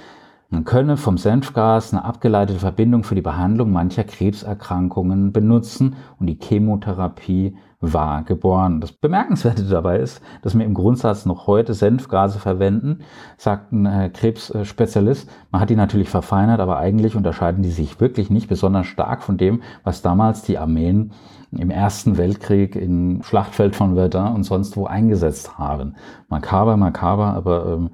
man 0.51 0.65
könne 0.65 0.97
vom 0.97 1.17
Senfgas 1.17 1.93
eine 1.93 2.03
abgeleitete 2.03 2.59
Verbindung 2.59 3.05
für 3.05 3.15
die 3.15 3.21
Behandlung 3.21 3.71
mancher 3.71 4.03
Krebserkrankungen 4.03 5.31
benutzen 5.31 5.95
und 6.19 6.27
die 6.27 6.37
Chemotherapie 6.39 7.55
war 7.79 8.23
geboren. 8.23 8.81
Das 8.81 8.91
Bemerkenswerte 8.91 9.63
dabei 9.63 9.99
ist, 9.99 10.21
dass 10.41 10.55
wir 10.55 10.65
im 10.65 10.73
Grundsatz 10.73 11.25
noch 11.25 11.47
heute 11.47 11.73
Senfgase 11.73 12.37
verwenden, 12.37 12.99
sagt 13.37 13.71
ein 13.71 13.85
äh, 13.85 14.09
Krebsspezialist. 14.09 15.29
Man 15.51 15.61
hat 15.61 15.69
die 15.69 15.75
natürlich 15.75 16.09
verfeinert, 16.09 16.59
aber 16.59 16.77
eigentlich 16.77 17.15
unterscheiden 17.15 17.63
die 17.63 17.71
sich 17.71 17.99
wirklich 18.01 18.29
nicht 18.29 18.49
besonders 18.49 18.87
stark 18.87 19.23
von 19.23 19.37
dem, 19.37 19.63
was 19.83 20.01
damals 20.01 20.43
die 20.43 20.57
Armeen 20.57 21.13
im 21.51 21.69
Ersten 21.69 22.17
Weltkrieg 22.17 22.75
im 22.75 23.21
Schlachtfeld 23.23 23.75
von 23.75 23.95
Verdun 23.95 24.35
und 24.35 24.43
sonst 24.43 24.77
wo 24.77 24.85
eingesetzt 24.85 25.57
haben. 25.57 25.95
Makaber, 26.29 26.77
makaber, 26.77 27.33
aber 27.33 27.65
ähm, 27.73 27.89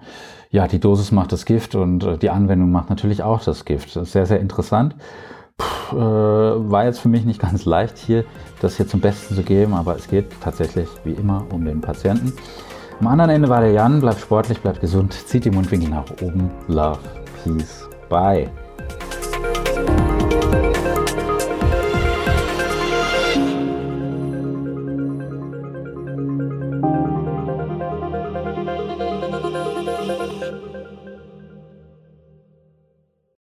ja, 0.49 0.67
die 0.67 0.79
Dosis 0.79 1.11
macht 1.11 1.31
das 1.31 1.45
Gift 1.45 1.75
und 1.75 2.03
äh, 2.03 2.17
die 2.17 2.29
Anwendung 2.29 2.71
macht 2.71 2.89
natürlich 2.89 3.23
auch 3.23 3.43
das 3.43 3.65
Gift. 3.65 3.91
Sehr, 3.91 4.25
sehr 4.25 4.39
interessant. 4.39 4.95
Puh, 5.57 5.97
äh, 5.97 5.99
war 5.99 6.85
jetzt 6.85 6.99
für 6.99 7.09
mich 7.09 7.25
nicht 7.25 7.41
ganz 7.41 7.65
leicht 7.65 7.97
hier, 7.97 8.25
das 8.61 8.77
hier 8.77 8.87
zum 8.87 8.99
Besten 8.99 9.35
zu 9.35 9.43
geben, 9.43 9.73
aber 9.73 9.95
es 9.95 10.07
geht 10.07 10.27
tatsächlich 10.41 10.87
wie 11.03 11.13
immer 11.13 11.45
um 11.51 11.65
den 11.65 11.81
Patienten. 11.81 12.33
Am 12.99 13.07
anderen 13.07 13.31
Ende 13.31 13.49
war 13.49 13.61
der 13.61 13.71
Jan, 13.71 13.99
bleibt 13.99 14.21
sportlich, 14.21 14.59
bleibt 14.59 14.81
gesund, 14.81 15.13
zieht 15.13 15.45
die 15.45 15.51
Mundwinkel 15.51 15.89
nach 15.89 16.05
oben. 16.21 16.51
Love, 16.67 16.99
Peace, 17.43 17.87
Bye. 18.09 18.66